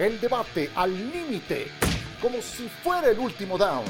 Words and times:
El 0.00 0.18
debate 0.18 0.70
al 0.76 0.94
límite, 1.12 1.66
como 2.22 2.40
si 2.40 2.66
fuera 2.70 3.10
el 3.10 3.18
último 3.18 3.58
down. 3.58 3.84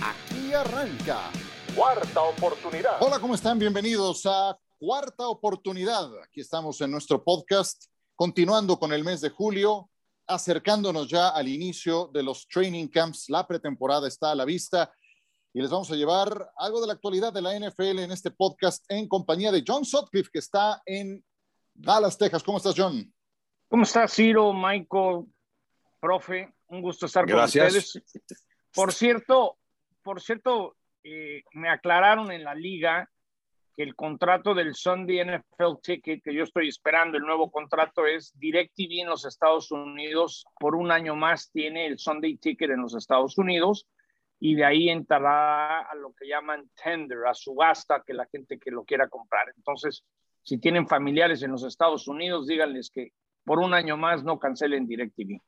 Aquí 0.00 0.54
arranca. 0.54 1.30
Cuarta 1.76 2.22
oportunidad. 2.22 2.96
Hola, 3.02 3.20
¿cómo 3.20 3.34
están? 3.34 3.58
Bienvenidos 3.58 4.24
a 4.24 4.58
Cuarta 4.78 5.28
oportunidad. 5.28 6.10
Aquí 6.22 6.40
estamos 6.40 6.80
en 6.80 6.90
nuestro 6.90 7.22
podcast, 7.22 7.84
continuando 8.16 8.78
con 8.78 8.94
el 8.94 9.04
mes 9.04 9.20
de 9.20 9.28
julio, 9.28 9.90
acercándonos 10.26 11.06
ya 11.06 11.28
al 11.28 11.48
inicio 11.48 12.10
de 12.10 12.22
los 12.22 12.48
training 12.48 12.88
camps. 12.88 13.28
La 13.28 13.46
pretemporada 13.46 14.08
está 14.08 14.30
a 14.30 14.34
la 14.34 14.46
vista 14.46 14.90
y 15.52 15.60
les 15.60 15.70
vamos 15.70 15.90
a 15.90 15.96
llevar 15.96 16.50
algo 16.56 16.80
de 16.80 16.86
la 16.86 16.94
actualidad 16.94 17.30
de 17.30 17.42
la 17.42 17.54
NFL 17.54 17.98
en 17.98 18.10
este 18.10 18.30
podcast 18.30 18.90
en 18.90 19.06
compañía 19.06 19.52
de 19.52 19.62
John 19.68 19.84
Sutcliffe, 19.84 20.30
que 20.32 20.38
está 20.38 20.80
en 20.86 21.22
Dallas, 21.74 22.16
Texas. 22.16 22.42
¿Cómo 22.42 22.56
estás, 22.56 22.72
John? 22.74 23.12
¿Cómo 23.72 23.84
estás, 23.84 24.12
Ciro, 24.12 24.52
Michael, 24.52 25.24
profe? 25.98 26.52
Un 26.68 26.82
gusto 26.82 27.06
estar 27.06 27.24
con 27.24 27.40
ustedes. 27.40 28.02
Por 28.74 28.92
cierto, 28.92 29.56
por 30.02 30.20
cierto, 30.20 30.76
eh, 31.02 31.42
me 31.54 31.70
aclararon 31.70 32.30
en 32.32 32.44
la 32.44 32.54
liga 32.54 33.10
que 33.74 33.82
el 33.82 33.96
contrato 33.96 34.52
del 34.52 34.74
Sunday 34.74 35.24
NFL 35.24 35.80
Ticket 35.82 36.22
que 36.22 36.34
yo 36.34 36.42
estoy 36.42 36.68
esperando, 36.68 37.16
el 37.16 37.24
nuevo 37.24 37.50
contrato 37.50 38.04
es 38.04 38.38
DirecTV 38.38 39.00
en 39.00 39.08
los 39.08 39.24
Estados 39.24 39.70
Unidos. 39.70 40.44
Por 40.60 40.74
un 40.74 40.92
año 40.92 41.16
más 41.16 41.50
tiene 41.50 41.86
el 41.86 41.98
Sunday 41.98 42.36
Ticket 42.36 42.72
en 42.72 42.82
los 42.82 42.94
Estados 42.94 43.38
Unidos 43.38 43.86
y 44.38 44.54
de 44.54 44.66
ahí 44.66 44.90
entrará 44.90 45.80
a 45.80 45.94
lo 45.94 46.12
que 46.12 46.28
llaman 46.28 46.68
tender, 46.84 47.20
a 47.26 47.32
subasta, 47.32 48.02
que 48.06 48.12
la 48.12 48.26
gente 48.26 48.58
que 48.58 48.70
lo 48.70 48.84
quiera 48.84 49.08
comprar. 49.08 49.50
Entonces, 49.56 50.04
si 50.42 50.58
tienen 50.58 50.86
familiares 50.86 51.42
en 51.42 51.52
los 51.52 51.64
Estados 51.64 52.06
Unidos, 52.06 52.46
díganles 52.46 52.90
que 52.90 53.14
por 53.44 53.58
un 53.58 53.74
año 53.74 53.96
más 53.96 54.22
no 54.22 54.38
cancelen 54.38 54.86
DirecTV. 54.86 55.40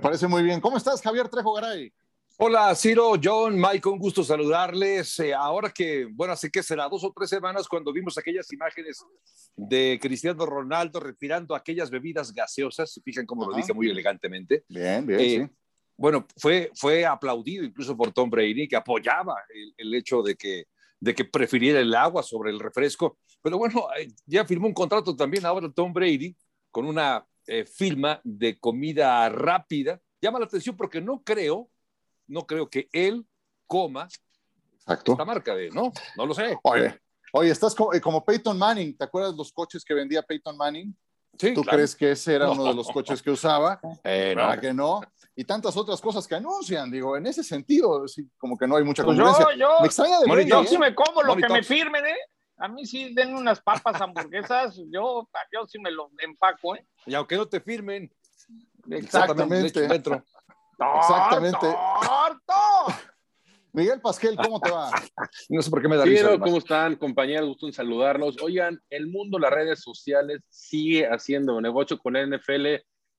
Parece 0.00 0.26
muy 0.26 0.42
bien. 0.42 0.60
¿Cómo 0.60 0.76
estás, 0.76 1.02
Javier 1.02 1.28
Trejo 1.28 1.52
Garay? 1.52 1.92
Hola, 2.38 2.74
Ciro, 2.74 3.12
John, 3.22 3.60
Mike, 3.60 3.88
un 3.88 3.98
gusto 3.98 4.24
saludarles. 4.24 5.20
Eh, 5.20 5.34
ahora 5.34 5.70
que, 5.70 6.06
bueno, 6.10 6.32
así 6.32 6.50
que 6.50 6.62
será 6.62 6.88
dos 6.88 7.04
o 7.04 7.12
tres 7.14 7.28
semanas 7.28 7.68
cuando 7.68 7.92
vimos 7.92 8.16
aquellas 8.18 8.50
imágenes 8.52 9.04
de 9.54 9.98
Cristiano 10.00 10.44
Ronaldo 10.46 10.98
respirando 10.98 11.54
aquellas 11.54 11.90
bebidas 11.90 12.32
gaseosas, 12.32 12.90
se 12.92 13.02
fijan 13.02 13.26
cómo 13.26 13.48
lo 13.48 13.54
dice 13.54 13.74
muy 13.74 13.90
elegantemente. 13.90 14.64
Bien, 14.68 15.06
bien, 15.06 15.20
eh, 15.20 15.46
sí 15.46 15.56
bueno, 16.02 16.26
fue, 16.36 16.70
fue 16.74 17.06
aplaudido 17.06 17.64
incluso 17.64 17.96
por 17.96 18.12
Tom 18.12 18.28
Brady, 18.28 18.66
que 18.66 18.74
apoyaba 18.74 19.36
el, 19.76 19.94
hecho 19.94 20.20
de 20.20 20.34
que, 20.34 20.64
de 20.98 21.14
que 21.14 21.24
prefiriera 21.24 21.78
el 21.78 21.94
agua 21.94 22.24
sobre 22.24 22.50
el 22.50 22.58
refresco. 22.58 23.18
Pero 23.40 23.56
bueno, 23.58 23.86
eh, 23.96 24.08
ya 24.26 24.44
firmó 24.44 24.66
un 24.66 24.74
contrato 24.74 25.14
también 25.14 25.46
ahora 25.46 25.70
Tom 25.70 25.92
Brady 25.92 26.34
con 26.72 26.86
una 26.86 27.24
eh, 27.46 27.64
firma 27.64 28.20
de 28.24 28.58
comida 28.58 29.28
rápida. 29.28 30.00
Llama 30.20 30.40
la 30.40 30.46
atención 30.46 30.76
porque 30.76 31.00
no 31.00 31.22
creo, 31.22 31.68
no 32.26 32.46
creo 32.46 32.68
que 32.68 32.88
él 32.92 33.24
coma 33.66 34.08
esta 34.86 35.24
marca 35.24 35.54
de, 35.54 35.70
¿no? 35.70 35.92
No 36.16 36.26
lo 36.26 36.34
sé. 36.34 36.58
Oye, 36.64 36.98
oye 37.32 37.50
estás 37.50 37.74
como, 37.74 37.92
eh, 37.94 38.00
como 38.00 38.24
Peyton 38.24 38.58
Manning. 38.58 38.96
¿Te 38.96 39.04
acuerdas 39.04 39.34
los 39.34 39.52
coches 39.52 39.84
que 39.84 39.94
vendía 39.94 40.22
Peyton 40.22 40.56
Manning? 40.56 40.96
¿Tú 41.54 41.62
crees 41.62 41.94
que 41.94 42.12
ese 42.12 42.34
era 42.34 42.50
uno 42.50 42.64
de 42.64 42.74
los 42.74 42.88
coches 42.92 43.22
que 43.22 43.30
usaba? 43.30 43.80
Eh, 44.02 44.32
¿Para 44.34 44.60
que 44.60 44.72
no? 44.72 45.00
Y 45.34 45.44
tantas 45.44 45.76
otras 45.76 46.00
cosas 46.00 46.26
que 46.26 46.34
anuncian, 46.34 46.90
digo, 46.90 47.16
en 47.16 47.26
ese 47.26 47.42
sentido, 47.42 48.04
como 48.36 48.56
que 48.56 48.66
no 48.66 48.76
hay 48.76 48.84
mucha 48.84 49.02
pues 49.02 49.16
concurrencia. 49.16 49.56
yo, 49.56 49.80
me 49.80 49.86
extraña 49.86 50.20
de 50.20 50.46
Yo 50.46 50.64
sí 50.64 50.76
me 50.76 50.94
como 50.94 51.22
lo 51.22 51.36
que 51.36 51.48
me 51.48 51.62
firmen, 51.62 52.04
¿eh? 52.04 52.16
A 52.62 52.68
mí 52.68 52.86
sí 52.86 53.12
den 53.12 53.34
unas 53.34 53.60
papas 53.60 54.00
hamburguesas, 54.00 54.80
yo, 54.88 55.28
yo 55.52 55.66
sí 55.66 55.80
me 55.80 55.90
lo 55.90 56.12
empaco, 56.18 56.76
¿eh? 56.76 56.86
Y 57.06 57.14
aunque 57.14 57.36
no 57.36 57.48
te 57.48 57.60
firmen. 57.60 58.08
Exactamente. 58.88 59.84
Exactamente. 59.84 61.66
Miguel 63.72 64.00
Pasquel, 64.00 64.36
¿cómo 64.36 64.60
te 64.60 64.70
va? 64.70 64.92
No 65.48 65.60
sé 65.60 65.70
por 65.70 65.82
qué 65.82 65.88
me 65.88 65.96
da 65.96 66.04
risa. 66.04 66.38
¿Cómo 66.38 66.58
están, 66.58 66.94
compañeros? 66.94 67.48
Gusto 67.48 67.66
en 67.66 67.72
saludarlos. 67.72 68.40
Oigan, 68.40 68.80
el 68.90 69.08
mundo, 69.08 69.40
las 69.40 69.50
redes 69.50 69.80
sociales, 69.80 70.40
sigue 70.48 71.08
haciendo 71.08 71.60
negocio 71.60 71.98
con 71.98 72.12
la 72.12 72.24
NFL. 72.24 72.76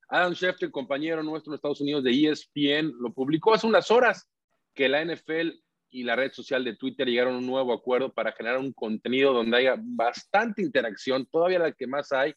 Adam 0.07 0.35
Schefter, 0.35 0.71
compañero 0.71 1.21
nuestro 1.21 1.51
en 1.51 1.55
Estados 1.55 1.81
Unidos 1.81 2.05
de 2.05 2.11
ESPN, 2.11 2.93
lo 2.97 3.11
publicó 3.11 3.53
hace 3.53 3.67
unas 3.67 3.91
horas 3.91 4.25
que 4.73 4.87
la 4.87 5.03
NFL 5.03 5.49
y 5.93 6.03
la 6.03 6.15
red 6.15 6.33
social 6.33 6.63
de 6.63 6.75
Twitter 6.75 7.07
llegaron 7.07 7.35
a 7.35 7.37
un 7.37 7.45
nuevo 7.45 7.71
acuerdo 7.71 8.11
para 8.11 8.31
generar 8.31 8.57
un 8.57 8.73
contenido 8.73 9.31
donde 9.31 9.57
haya 9.57 9.75
bastante 9.77 10.63
interacción, 10.63 11.27
todavía 11.27 11.59
la 11.59 11.71
que 11.71 11.85
más 11.85 12.11
hay 12.11 12.33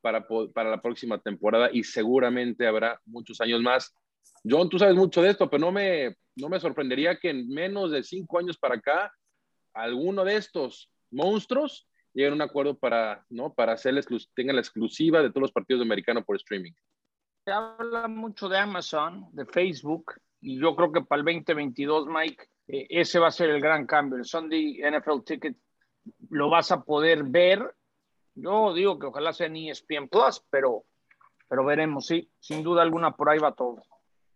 para, 0.00 0.26
para 0.54 0.70
la 0.70 0.80
próxima 0.80 1.18
temporada 1.18 1.70
y 1.72 1.82
seguramente 1.82 2.68
habrá 2.68 3.00
muchos 3.04 3.40
años 3.40 3.60
más. 3.62 3.92
John, 4.48 4.68
tú 4.68 4.78
sabes 4.78 4.94
mucho 4.94 5.22
de 5.22 5.30
esto, 5.30 5.50
pero 5.50 5.60
no 5.60 5.72
me, 5.72 6.16
no 6.36 6.48
me 6.48 6.60
sorprendería 6.60 7.18
que 7.18 7.30
en 7.30 7.48
menos 7.48 7.90
de 7.90 8.04
cinco 8.04 8.38
años 8.38 8.56
para 8.56 8.76
acá, 8.76 9.12
alguno 9.74 10.24
de 10.24 10.36
estos 10.36 10.88
monstruos 11.10 11.88
llegue 12.14 12.30
a 12.30 12.34
un 12.34 12.42
acuerdo 12.42 12.78
para, 12.78 13.26
¿no? 13.28 13.52
para 13.52 13.72
hacer 13.72 13.94
la 13.94 14.02
tenga 14.34 14.52
la 14.52 14.60
exclusiva 14.60 15.20
de 15.20 15.30
todos 15.30 15.42
los 15.42 15.52
partidos 15.52 15.80
de 15.80 15.86
americano 15.86 16.24
por 16.24 16.36
streaming. 16.36 16.72
Se 17.44 17.50
habla 17.50 18.06
mucho 18.06 18.48
de 18.48 18.58
Amazon, 18.58 19.26
de 19.32 19.46
Facebook, 19.46 20.12
y 20.40 20.58
yo 20.60 20.74
creo 20.74 20.92
que 20.92 21.02
para 21.02 21.20
el 21.20 21.26
2022, 21.26 22.06
Mike, 22.06 22.44
eh, 22.68 22.86
ese 22.88 23.18
va 23.18 23.28
a 23.28 23.32
ser 23.32 23.50
el 23.50 23.60
gran 23.60 23.86
cambio. 23.86 24.18
El 24.18 24.24
Sunday 24.24 24.80
NFL 24.82 25.22
Ticket 25.24 25.56
lo 26.30 26.48
vas 26.48 26.72
a 26.72 26.82
poder 26.82 27.24
ver. 27.24 27.74
Yo 28.34 28.72
digo 28.72 28.98
que 28.98 29.06
ojalá 29.06 29.32
sea 29.32 29.46
en 29.46 29.56
ESPN 29.56 30.08
Plus, 30.08 30.42
pero, 30.50 30.84
pero 31.48 31.64
veremos, 31.64 32.06
sí, 32.06 32.30
sin 32.38 32.62
duda 32.62 32.82
alguna 32.82 33.16
por 33.16 33.28
ahí 33.28 33.38
va 33.38 33.54
todo. 33.54 33.82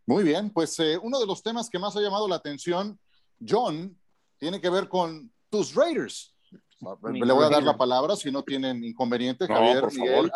Muy 0.06 0.24
bien, 0.24 0.50
pues 0.50 0.78
eh, 0.80 0.98
uno 1.00 1.18
de 1.18 1.26
los 1.26 1.42
temas 1.42 1.70
que 1.70 1.78
más 1.78 1.96
ha 1.96 2.00
llamado 2.00 2.28
la 2.28 2.36
atención, 2.36 2.98
John, 3.46 3.98
tiene 4.38 4.60
que 4.60 4.68
ver 4.68 4.88
con 4.88 5.32
tus 5.48 5.74
Raiders. 5.74 6.34
Le 6.80 7.32
voy 7.32 7.44
a 7.44 7.48
dar 7.48 7.62
la 7.62 7.78
palabra 7.78 8.14
si 8.14 8.30
no 8.30 8.42
tienen 8.42 8.84
inconveniente, 8.84 9.46
Javier. 9.46 9.80
Por 9.80 9.92
favor, 9.92 10.30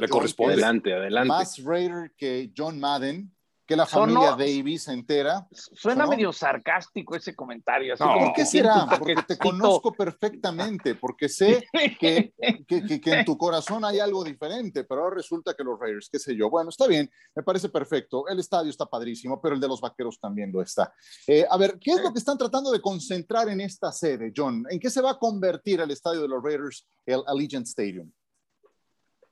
le 0.00 0.08
corresponde. 0.08 0.54
Adelante, 0.54 0.94
adelante. 0.94 1.28
Más 1.28 1.62
Raider 1.62 2.14
que 2.16 2.50
John 2.56 2.80
Madden 2.80 3.35
que 3.66 3.76
la 3.76 3.84
familia 3.84 4.30
Davis 4.30 4.84
se 4.84 4.92
entera. 4.92 5.46
Suena 5.50 6.06
medio 6.06 6.32
sarcástico 6.32 7.16
ese 7.16 7.34
comentario. 7.34 7.94
Así 7.94 8.04
¿Por 8.04 8.32
qué 8.32 8.46
será? 8.46 8.86
Porque 8.86 9.16
te 9.26 9.36
conozco 9.36 9.92
perfectamente, 9.92 10.94
porque 10.94 11.28
sé 11.28 11.66
que, 11.98 12.32
que, 12.66 13.00
que, 13.00 13.12
en 13.12 13.24
tu 13.24 13.36
corazón 13.36 13.84
hay 13.84 13.98
algo 13.98 14.22
diferente, 14.22 14.84
pero 14.84 15.02
ahora 15.02 15.16
resulta 15.16 15.54
que 15.54 15.64
los 15.64 15.78
Raiders, 15.78 16.08
qué 16.10 16.18
sé 16.18 16.36
yo. 16.36 16.48
Bueno, 16.48 16.70
está 16.70 16.86
bien, 16.86 17.10
me 17.34 17.42
parece 17.42 17.68
perfecto. 17.68 18.28
El 18.28 18.38
estadio 18.38 18.70
está 18.70 18.86
padrísimo, 18.86 19.40
pero 19.40 19.54
el 19.54 19.60
de 19.60 19.68
los 19.68 19.80
vaqueros 19.80 20.20
también 20.20 20.52
lo 20.52 20.62
está. 20.62 20.92
Eh, 21.26 21.44
a 21.48 21.56
ver, 21.56 21.78
¿qué 21.80 21.92
es 21.92 22.02
lo 22.02 22.12
que 22.12 22.20
están 22.20 22.38
tratando 22.38 22.70
de 22.70 22.80
concentrar 22.80 23.48
en 23.48 23.60
esta 23.60 23.90
sede, 23.90 24.32
John? 24.34 24.64
¿En 24.70 24.78
qué 24.78 24.90
se 24.90 25.02
va 25.02 25.12
a 25.12 25.18
convertir 25.18 25.80
el 25.80 25.90
estadio 25.90 26.22
de 26.22 26.28
los 26.28 26.42
Raiders, 26.42 26.86
el 27.04 27.22
Allegiant 27.26 27.66
Stadium? 27.66 28.12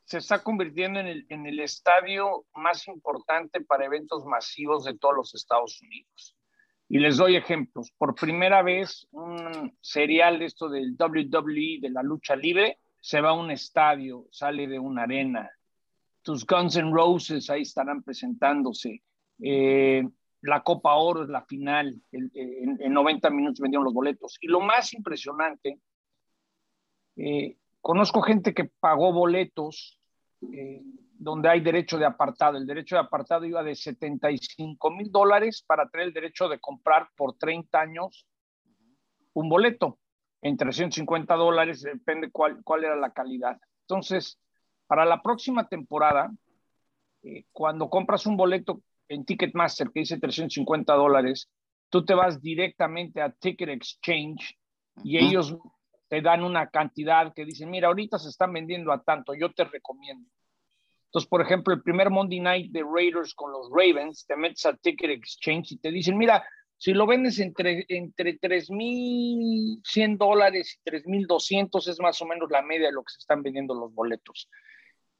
Se 0.04 0.18
está 0.18 0.42
convirtiendo 0.42 1.00
en 1.00 1.46
el, 1.46 1.60
estadio 1.60 2.44
más 2.54 2.86
importante 2.88 3.62
para 3.62 3.86
eventos 3.86 4.24
masivos 4.26 4.84
de 4.84 4.98
todos 4.98 5.16
los 5.16 5.34
Estados 5.34 5.80
Unidos. 5.80 6.36
Y 6.88 6.98
les 6.98 7.16
doy 7.16 7.36
ejemplos. 7.36 7.90
Por 7.96 8.14
primera 8.14 8.62
vez, 8.62 9.06
un 9.12 9.76
serial 9.80 10.38
de 10.38 10.44
esto 10.44 10.68
del 10.68 10.94
WWE, 10.98 11.78
de 11.80 11.90
la 11.90 12.02
lucha 12.02 12.36
libre, 12.36 12.78
se 13.00 13.20
va 13.20 13.30
a 13.30 13.34
un 13.34 13.50
estadio, 13.50 14.26
sale 14.30 14.66
de 14.66 14.78
una 14.78 15.04
arena. 15.04 15.50
Tus 16.22 16.46
Guns 16.46 16.76
N' 16.76 16.92
Roses 16.92 17.48
ahí 17.48 17.62
estarán 17.62 18.02
presentándose. 18.02 19.02
Eh, 19.42 20.06
la 20.42 20.62
Copa 20.62 20.94
Oro 20.96 21.22
es 21.22 21.30
la 21.30 21.42
final. 21.46 21.98
En, 22.12 22.92
90 22.92 23.30
minutos 23.30 23.60
vendieron 23.60 23.84
los 23.84 23.94
boletos. 23.94 24.36
Y 24.40 24.48
lo 24.48 24.60
más 24.60 24.92
impresionante, 24.92 25.80
eh, 27.16 27.56
Conozco 27.84 28.22
gente 28.22 28.54
que 28.54 28.64
pagó 28.80 29.12
boletos 29.12 30.00
eh, 30.40 30.80
donde 31.18 31.50
hay 31.50 31.60
derecho 31.60 31.98
de 31.98 32.06
apartado. 32.06 32.56
El 32.56 32.66
derecho 32.66 32.96
de 32.96 33.02
apartado 33.02 33.44
iba 33.44 33.62
de 33.62 33.74
75 33.74 34.90
mil 34.90 35.12
dólares 35.12 35.62
para 35.66 35.86
tener 35.90 36.06
el 36.06 36.14
derecho 36.14 36.48
de 36.48 36.58
comprar 36.58 37.10
por 37.14 37.36
30 37.36 37.78
años 37.78 38.26
un 39.34 39.50
boleto. 39.50 39.98
En 40.40 40.56
350 40.56 41.34
dólares, 41.34 41.82
depende 41.82 42.30
cuál, 42.30 42.64
cuál 42.64 42.84
era 42.84 42.96
la 42.96 43.12
calidad. 43.12 43.60
Entonces, 43.82 44.40
para 44.86 45.04
la 45.04 45.20
próxima 45.20 45.68
temporada, 45.68 46.32
eh, 47.22 47.44
cuando 47.52 47.90
compras 47.90 48.24
un 48.24 48.38
boleto 48.38 48.80
en 49.08 49.26
Ticketmaster 49.26 49.90
que 49.90 50.00
dice 50.00 50.18
350 50.18 50.94
dólares, 50.94 51.50
tú 51.90 52.02
te 52.02 52.14
vas 52.14 52.40
directamente 52.40 53.20
a 53.20 53.30
Ticket 53.30 53.68
Exchange 53.68 54.58
y 55.02 55.18
ellos 55.18 55.58
te 56.08 56.20
dan 56.20 56.42
una 56.42 56.68
cantidad 56.68 57.32
que 57.34 57.44
dicen, 57.44 57.70
mira, 57.70 57.88
ahorita 57.88 58.18
se 58.18 58.28
están 58.28 58.52
vendiendo 58.52 58.92
a 58.92 59.02
tanto, 59.02 59.34
yo 59.34 59.52
te 59.52 59.64
recomiendo. 59.64 60.28
Entonces, 61.06 61.28
por 61.28 61.42
ejemplo, 61.42 61.72
el 61.72 61.82
primer 61.82 62.10
Monday 62.10 62.40
Night 62.40 62.72
de 62.72 62.82
Raiders 62.82 63.34
con 63.34 63.52
los 63.52 63.70
Ravens, 63.70 64.26
te 64.26 64.36
metes 64.36 64.66
a 64.66 64.76
Ticket 64.76 65.10
Exchange 65.10 65.72
y 65.72 65.78
te 65.78 65.90
dicen, 65.90 66.18
mira, 66.18 66.44
si 66.76 66.92
lo 66.92 67.06
vendes 67.06 67.38
entre, 67.38 67.86
entre 67.88 68.38
3.100 68.38 70.18
dólares 70.18 70.76
y 70.76 70.90
3.200 70.90 71.88
es 71.88 72.00
más 72.00 72.20
o 72.20 72.26
menos 72.26 72.50
la 72.50 72.62
media 72.62 72.88
de 72.88 72.92
lo 72.92 73.04
que 73.04 73.12
se 73.12 73.20
están 73.20 73.42
vendiendo 73.42 73.74
los 73.74 73.94
boletos. 73.94 74.50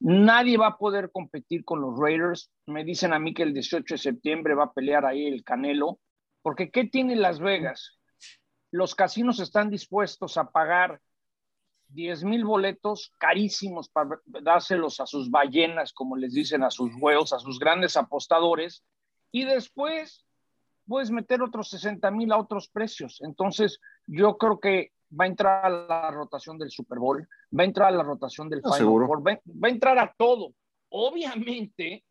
Nadie 0.01 0.59
va 0.59 0.67
a 0.67 0.77
poder 0.77 1.11
competir 1.13 1.65
con 1.65 1.81
los 1.81 1.99
Raiders. 1.99 2.51
Me 2.67 2.85
dicen 2.85 3.13
a 3.13 3.19
mí 3.19 3.33
que 3.33 3.45
el 3.45 3.55
18 3.55 3.95
de 3.95 3.99
septiembre 3.99 4.55
va 4.55 4.65
a 4.65 4.73
pelear 4.73 5.07
ahí 5.07 5.27
el 5.27 5.45
Canelo, 5.45 6.01
porque 6.43 6.71
¿qué 6.71 6.85
tiene 6.85 7.17
Las 7.17 7.39
Vegas? 7.39 7.99
Los 8.75 8.97
casinos 8.97 9.39
están 9.39 9.71
dispuestos 9.71 10.37
a 10.37 10.51
pagar 10.51 11.01
10 11.91 12.25
mil 12.25 12.45
boletos 12.45 13.13
carísimos 13.19 13.89
para 13.89 14.19
dárselos 14.27 14.99
a 14.99 15.07
sus 15.07 15.31
ballenas, 15.31 15.93
como 15.93 16.17
les 16.17 16.35
dicen, 16.35 16.65
a 16.65 16.73
sus 16.73 16.91
huevos, 16.99 17.33
a 17.33 17.39
sus 17.39 17.61
grandes 17.61 17.97
apostadores, 17.97 18.83
y 19.31 19.45
después 19.45 20.27
puedes 20.89 21.13
meter 21.13 21.41
otros 21.41 21.71
60 21.71 22.11
mil 22.11 22.33
a 22.33 22.37
otros 22.37 22.67
precios. 22.67 23.21
Entonces, 23.23 23.79
yo 24.09 24.37
creo 24.39 24.59
que 24.59 24.91
va 25.09 25.27
a 25.27 25.29
entrar 25.29 25.65
a 25.65 25.71
la 25.71 26.11
rotación 26.11 26.59
del 26.59 26.73
Super 26.73 26.99
Bowl, 26.99 27.29
va 27.57 27.63
a 27.63 27.67
entrar 27.67 27.95
a 27.95 27.97
la 27.97 28.03
rotación 28.03 28.51
del 28.51 28.61
Final 28.61 28.87
Four, 28.87 29.25
va, 29.25 29.69
a 29.69 29.71
entrar 29.71 30.01
a 30.01 30.13
todo. 30.19 30.53
Obviamente, 30.89 32.03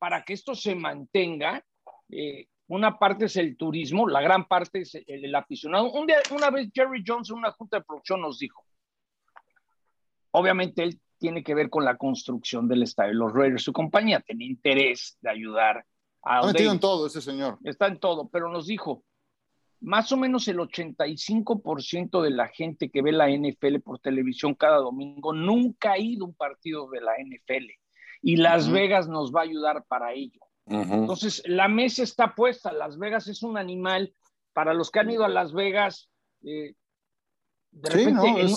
para 0.00 0.24
que 0.24 0.32
esto 0.32 0.56
se 0.56 0.74
mantenga, 0.74 1.64
eh, 2.08 2.48
una 2.68 2.98
parte 2.98 3.26
es 3.26 3.36
el 3.36 3.56
turismo, 3.56 4.08
la 4.08 4.20
gran 4.20 4.46
parte 4.46 4.80
es 4.80 4.94
el, 5.06 5.34
aficionado. 5.34 5.90
Un 5.92 6.06
día, 6.06 6.18
una 6.32 6.50
vez 6.50 6.68
Jerry 6.74 7.02
Jones 7.06 7.30
en 7.30 7.36
una 7.36 7.52
junta 7.52 7.78
de 7.78 7.84
producción 7.84 8.20
nos 8.20 8.38
dijo, 8.38 8.64
obviamente 10.32 10.82
él 10.82 11.00
tiene 11.18 11.42
que 11.42 11.54
ver 11.54 11.70
con 11.70 11.84
la 11.84 11.96
construcción 11.96 12.68
del 12.68 12.82
estadio. 12.82 13.14
Los 13.14 13.32
Raiders, 13.32 13.62
su 13.62 13.72
compañía, 13.72 14.20
tiene 14.20 14.44
interés 14.44 15.16
de 15.20 15.30
ayudar 15.30 15.84
a... 16.22 16.40
Está 16.40 16.52
metido 16.52 16.72
en 16.72 16.80
todo 16.80 17.06
ese 17.06 17.20
señor. 17.20 17.58
Está 17.64 17.86
en 17.86 17.98
todo, 17.98 18.28
pero 18.28 18.50
nos 18.50 18.66
dijo, 18.66 19.04
más 19.80 20.10
o 20.12 20.16
menos 20.16 20.48
el 20.48 20.58
85% 20.58 22.22
de 22.22 22.30
la 22.30 22.48
gente 22.48 22.90
que 22.90 23.02
ve 23.02 23.12
la 23.12 23.28
NFL 23.30 23.78
por 23.78 24.00
televisión 24.00 24.54
cada 24.54 24.78
domingo 24.78 25.32
nunca 25.32 25.92
ha 25.92 25.98
ido 25.98 26.24
a 26.24 26.28
un 26.28 26.34
partido 26.34 26.88
de 26.90 27.00
la 27.00 27.12
NFL 27.12 27.70
y 28.22 28.36
Las 28.36 28.70
Vegas 28.70 29.08
nos 29.08 29.32
va 29.32 29.40
a 29.40 29.44
ayudar 29.44 29.84
para 29.84 30.12
ello. 30.12 30.40
Entonces, 30.66 31.42
la 31.46 31.68
mesa 31.68 32.02
está 32.02 32.34
puesta. 32.34 32.72
Las 32.72 32.98
Vegas 32.98 33.28
es 33.28 33.42
un 33.42 33.56
animal. 33.56 34.12
Para 34.52 34.74
los 34.74 34.90
que 34.90 35.00
han 35.00 35.10
ido 35.10 35.24
a 35.24 35.28
Las 35.28 35.52
Vegas, 35.52 36.10
eh, 36.42 36.74
de 37.70 37.90
repente 37.90 38.54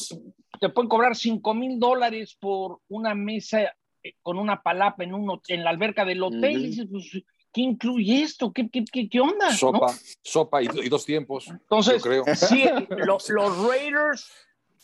te 0.59 0.69
pueden 0.69 0.89
cobrar 0.89 1.15
5 1.15 1.53
mil 1.53 1.79
dólares 1.79 2.37
por 2.39 2.79
una 2.87 3.13
mesa 3.15 3.75
eh, 4.03 4.13
con 4.21 4.37
una 4.37 4.61
palapa 4.61 5.03
en, 5.03 5.13
un, 5.13 5.41
en 5.47 5.63
la 5.63 5.69
alberca 5.69 6.05
del 6.05 6.23
hotel. 6.23 6.59
y 6.59 6.67
dices, 6.67 6.87
pues, 6.89 7.11
¿qué 7.51 7.61
incluye 7.61 8.21
esto? 8.21 8.51
¿Qué, 8.53 8.69
qué, 8.69 9.09
qué, 9.09 9.19
onda? 9.19 9.51
Sopa, 9.51 9.93
sopa 10.23 10.63
y, 10.63 10.67
dos 10.89 11.05
tiempos. 11.05 11.47
Entonces, 11.47 12.01
creo. 12.01 12.23
sí, 12.33 12.63
los 12.89 13.29
Raiders, 13.67 14.31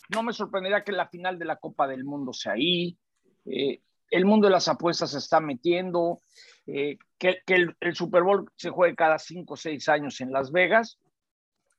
no 0.10 0.24
me 0.24 0.34
sorprendería 0.34 0.84
que 0.84 0.92
la 0.92 1.08
final 1.08 1.40
de 1.40 1.46
la 1.46 1.56
Copa 1.58 1.88
del 1.88 2.04
Mundo 2.04 2.34
sea 2.34 2.54
ahí. 2.54 2.98
Eh, 3.46 3.82
el 4.12 4.26
mundo 4.26 4.48
de 4.48 4.52
las 4.52 4.68
apuestas 4.68 5.12
se 5.12 5.18
está 5.18 5.40
metiendo. 5.40 6.22
Eh, 6.68 6.98
que, 7.18 7.42
el, 7.48 7.76
Super 7.96 8.24
Bowl 8.24 8.52
se 8.56 8.72
juegue 8.72 8.96
cada 8.96 9.20
cinco 9.20 9.54
o 9.54 9.58
seis 9.58 9.88
años 9.88 10.20
en 10.22 10.32
Las 10.32 10.52
Vegas 10.52 10.98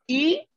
y 0.07 0.49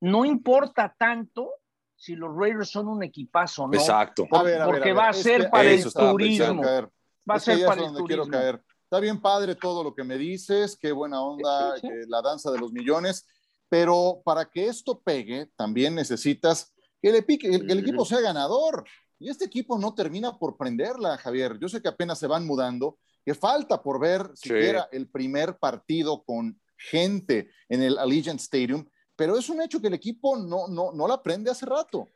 no 0.00 0.26
importa 0.26 0.94
tanto 0.98 1.50
si 1.96 2.14
los 2.14 2.36
Raiders 2.36 2.68
son 2.70 2.86
un 2.88 3.02
equipazo 3.02 3.66
no. 3.66 3.74
Exacto. 3.74 4.26
porque 4.28 4.92
va 4.92 5.08
a 5.08 5.12
ser 5.12 5.50
para 5.50 5.70
el 5.70 5.92
turismo. 5.92 6.62
Va 6.62 7.34
a 7.34 7.40
ser 7.40 7.66
para 7.66 7.84
el 7.84 7.94
turismo. 7.94 8.28
caer. 8.28 8.62
Está 8.84 9.00
bien 9.00 9.20
padre 9.20 9.54
todo 9.54 9.82
lo 9.84 9.94
que 9.94 10.04
me 10.04 10.16
dices, 10.16 10.78
qué 10.80 10.92
buena 10.92 11.20
onda, 11.20 11.74
la 12.06 12.22
danza 12.22 12.50
de 12.50 12.58
los 12.58 12.72
millones, 12.72 13.26
pero 13.68 14.22
para 14.24 14.46
que 14.46 14.66
esto 14.66 15.00
pegue, 15.00 15.50
también 15.56 15.94
necesitas 15.94 16.72
que 17.02 17.10
el, 17.10 17.70
el 17.70 17.78
equipo 17.78 18.04
sea 18.04 18.20
ganador. 18.20 18.84
Y 19.18 19.28
este 19.30 19.44
equipo 19.44 19.78
no 19.78 19.94
termina 19.94 20.38
por 20.38 20.56
prenderla, 20.56 21.18
Javier. 21.18 21.58
Yo 21.58 21.68
sé 21.68 21.82
que 21.82 21.88
apenas 21.88 22.18
se 22.18 22.28
van 22.28 22.46
mudando, 22.46 22.98
que 23.28 23.34
falta 23.34 23.82
por 23.82 24.00
ver 24.00 24.30
siquiera 24.34 24.88
el 24.90 25.06
primer 25.06 25.58
partido 25.58 26.24
con 26.24 26.58
gente 26.78 27.50
en 27.68 27.82
el 27.82 27.98
Allegiant 27.98 28.40
Stadium, 28.40 28.88
pero 29.14 29.36
es 29.36 29.50
un 29.50 29.60
hecho 29.60 29.82
que 29.82 29.88
el 29.88 29.92
equipo 29.92 30.38
no, 30.38 30.66
no, 30.66 30.92
no 30.92 31.06
la 31.06 31.22
prende 31.22 31.50
hace 31.50 31.66
rato. 31.66 32.08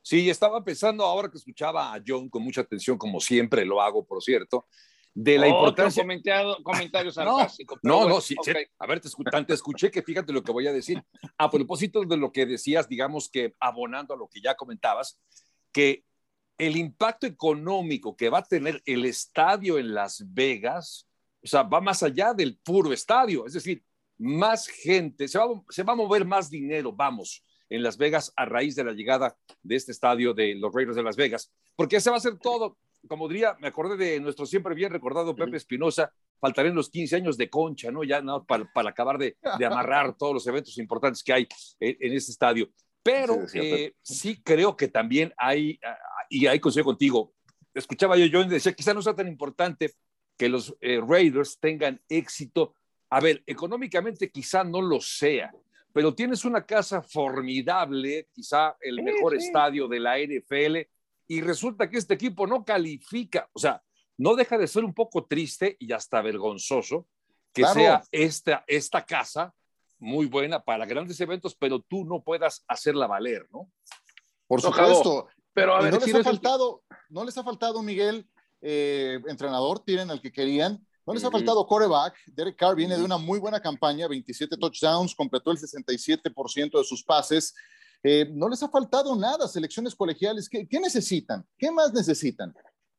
Sí, 0.00 0.30
estaba 0.30 0.62
pensando 0.62 1.02
ahora 1.02 1.28
que 1.28 1.38
escuchaba 1.38 1.92
a 1.92 2.00
John 2.06 2.28
con 2.28 2.44
mucha 2.44 2.60
atención, 2.60 2.96
como 2.96 3.18
siempre 3.18 3.64
lo 3.64 3.82
hago, 3.82 4.04
por 4.04 4.22
cierto, 4.22 4.66
de 5.12 5.38
la 5.38 5.48
importancia. 5.48 6.04
Comentario, 6.62 7.10
sarcástico. 7.12 7.76
No, 7.82 8.08
no, 8.08 8.20
sí, 8.20 8.36
a 8.78 8.86
ver, 8.86 9.00
te, 9.00 9.08
te 9.44 9.54
escuché 9.54 9.90
que 9.90 10.02
fíjate 10.02 10.32
lo 10.32 10.44
que 10.44 10.52
voy 10.52 10.68
a 10.68 10.72
decir. 10.72 11.02
A 11.36 11.50
propósito 11.50 12.04
de 12.04 12.16
lo 12.16 12.30
que 12.30 12.46
decías, 12.46 12.88
digamos 12.88 13.28
que 13.28 13.56
abonando 13.58 14.14
a 14.14 14.16
lo 14.16 14.28
que 14.28 14.40
ya 14.40 14.54
comentabas, 14.54 15.18
que 15.72 16.04
el 16.60 16.76
impacto 16.76 17.26
económico 17.26 18.14
que 18.14 18.28
va 18.28 18.38
a 18.38 18.44
tener 18.44 18.82
el 18.84 19.06
estadio 19.06 19.78
en 19.78 19.94
Las 19.94 20.22
Vegas, 20.32 21.08
o 21.42 21.46
sea, 21.46 21.62
va 21.62 21.80
más 21.80 22.02
allá 22.02 22.34
del 22.34 22.58
puro 22.58 22.92
estadio, 22.92 23.46
es 23.46 23.54
decir, 23.54 23.82
más 24.18 24.66
gente, 24.68 25.26
se 25.26 25.38
va, 25.38 25.46
se 25.70 25.82
va 25.82 25.94
a 25.94 25.96
mover 25.96 26.26
más 26.26 26.50
dinero, 26.50 26.92
vamos, 26.92 27.42
en 27.70 27.82
Las 27.82 27.96
Vegas 27.96 28.30
a 28.36 28.44
raíz 28.44 28.76
de 28.76 28.84
la 28.84 28.92
llegada 28.92 29.34
de 29.62 29.76
este 29.76 29.92
estadio 29.92 30.34
de 30.34 30.54
los 30.54 30.70
Raiders 30.74 30.96
de 30.96 31.02
Las 31.02 31.16
Vegas, 31.16 31.50
porque 31.76 31.98
se 31.98 32.10
va 32.10 32.16
a 32.16 32.18
hacer 32.18 32.38
todo, 32.38 32.76
como 33.08 33.26
diría, 33.26 33.56
me 33.58 33.68
acordé 33.68 33.96
de 33.96 34.20
nuestro 34.20 34.44
siempre 34.44 34.74
bien 34.74 34.92
recordado 34.92 35.34
Pepe 35.34 35.56
Espinosa, 35.56 36.12
faltarían 36.38 36.74
los 36.74 36.90
15 36.90 37.16
años 37.16 37.38
de 37.38 37.48
concha, 37.48 37.90
¿no? 37.90 38.04
Ya 38.04 38.20
no, 38.20 38.44
para, 38.44 38.68
acabar 38.86 39.16
de, 39.16 39.38
amarrar 39.64 40.14
todos 40.18 40.34
los 40.34 40.46
eventos 40.46 40.76
importantes 40.76 41.22
que 41.22 41.32
hay 41.32 41.48
en, 41.78 41.96
en 42.00 42.12
este 42.12 42.32
estadio. 42.32 42.70
Pero 43.02 43.46
eh, 43.54 43.94
sí, 44.02 44.42
creo 44.42 44.76
que 44.76 44.88
también 44.88 45.32
hay, 45.38 45.80
y 46.30 46.46
ahí 46.46 46.58
coincido 46.60 46.84
contigo, 46.84 47.34
escuchaba 47.74 48.16
yo, 48.16 48.24
yo 48.26 48.44
decía, 48.44 48.72
quizá 48.72 48.94
no 48.94 49.02
sea 49.02 49.14
tan 49.14 49.28
importante 49.28 49.92
que 50.38 50.48
los 50.48 50.74
eh, 50.80 51.00
Raiders 51.06 51.58
tengan 51.60 52.00
éxito. 52.08 52.74
A 53.10 53.20
ver, 53.20 53.42
económicamente 53.46 54.30
quizá 54.30 54.64
no 54.64 54.80
lo 54.80 55.00
sea, 55.00 55.52
pero 55.92 56.14
tienes 56.14 56.44
una 56.44 56.64
casa 56.64 57.02
formidable, 57.02 58.28
quizá 58.32 58.76
el 58.80 59.02
mejor 59.02 59.36
estadio 59.36 59.88
de 59.88 60.00
la 60.00 60.18
NFL, 60.18 60.88
y 61.26 61.40
resulta 61.42 61.90
que 61.90 61.98
este 61.98 62.14
equipo 62.14 62.46
no 62.46 62.64
califica. 62.64 63.50
O 63.52 63.58
sea, 63.58 63.82
no 64.16 64.36
deja 64.36 64.56
de 64.56 64.68
ser 64.68 64.84
un 64.84 64.94
poco 64.94 65.26
triste 65.26 65.76
y 65.78 65.92
hasta 65.92 66.22
vergonzoso 66.22 67.08
que 67.52 67.64
sea 67.66 68.02
esta, 68.12 68.64
esta 68.68 69.04
casa 69.04 69.52
muy 69.98 70.26
buena 70.26 70.62
para 70.62 70.86
grandes 70.86 71.20
eventos, 71.20 71.54
pero 71.54 71.80
tú 71.80 72.04
no 72.04 72.22
puedas 72.22 72.64
hacerla 72.68 73.06
valer, 73.06 73.46
¿no? 73.50 73.70
Por 74.46 74.60
supuesto. 74.60 75.28
Pero 75.60 75.76
a 75.76 75.82
ver, 75.82 75.92
no, 75.92 76.00
les 76.00 76.14
ha 76.14 76.22
faltado, 76.22 76.82
no 77.08 77.24
les 77.24 77.36
ha 77.36 77.44
faltado, 77.44 77.82
Miguel, 77.82 78.26
eh, 78.60 79.20
entrenador, 79.28 79.80
tienen 79.80 80.10
al 80.10 80.20
que 80.20 80.32
querían. 80.32 80.84
No 81.06 81.14
les 81.14 81.24
ha 81.24 81.30
faltado 81.30 81.66
coreback. 81.66 82.14
Derek 82.26 82.56
Carr 82.56 82.76
viene 82.76 82.96
de 82.96 83.02
una 83.02 83.18
muy 83.18 83.38
buena 83.38 83.60
campaña, 83.60 84.06
27 84.06 84.56
touchdowns, 84.56 85.14
completó 85.14 85.50
el 85.50 85.58
67% 85.58 86.78
de 86.78 86.84
sus 86.84 87.02
pases. 87.02 87.54
Eh, 88.02 88.28
no 88.32 88.48
les 88.48 88.62
ha 88.62 88.68
faltado 88.68 89.16
nada, 89.16 89.48
selecciones 89.48 89.94
colegiales. 89.94 90.48
¿Qué, 90.48 90.66
¿Qué, 90.68 90.78
necesitan? 90.78 91.44
¿Qué 91.58 91.70
más 91.70 91.92
necesitan? 91.92 92.54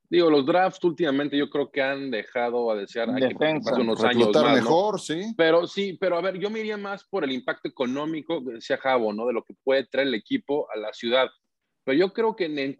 Digo, 0.09 0.29
los 0.29 0.45
drafts 0.45 0.83
últimamente 0.83 1.37
yo 1.37 1.49
creo 1.49 1.71
que 1.71 1.81
han 1.81 2.11
dejado 2.11 2.69
a 2.69 2.75
desear 2.75 3.09
hay 3.11 3.33
unos 3.79 4.03
años 4.03 4.29
más, 4.33 4.55
mejor, 4.55 4.99
sí. 4.99 5.33
Pero 5.37 5.65
sí, 5.65 5.93
pero 5.93 6.17
a 6.17 6.21
ver, 6.21 6.37
yo 6.37 6.49
me 6.49 6.59
iría 6.59 6.75
más 6.75 7.05
por 7.05 7.23
el 7.23 7.31
impacto 7.31 7.69
económico, 7.69 8.41
decía 8.41 8.77
Javo, 8.77 9.13
¿no? 9.13 9.25
De 9.25 9.31
lo 9.31 9.45
que 9.45 9.53
puede 9.63 9.85
traer 9.85 10.09
el 10.09 10.15
equipo 10.15 10.67
a 10.69 10.77
la 10.77 10.91
ciudad. 10.91 11.29
Pero 11.83 11.97
yo 11.97 12.13
creo 12.13 12.35
que 12.35 12.45
en, 12.45 12.77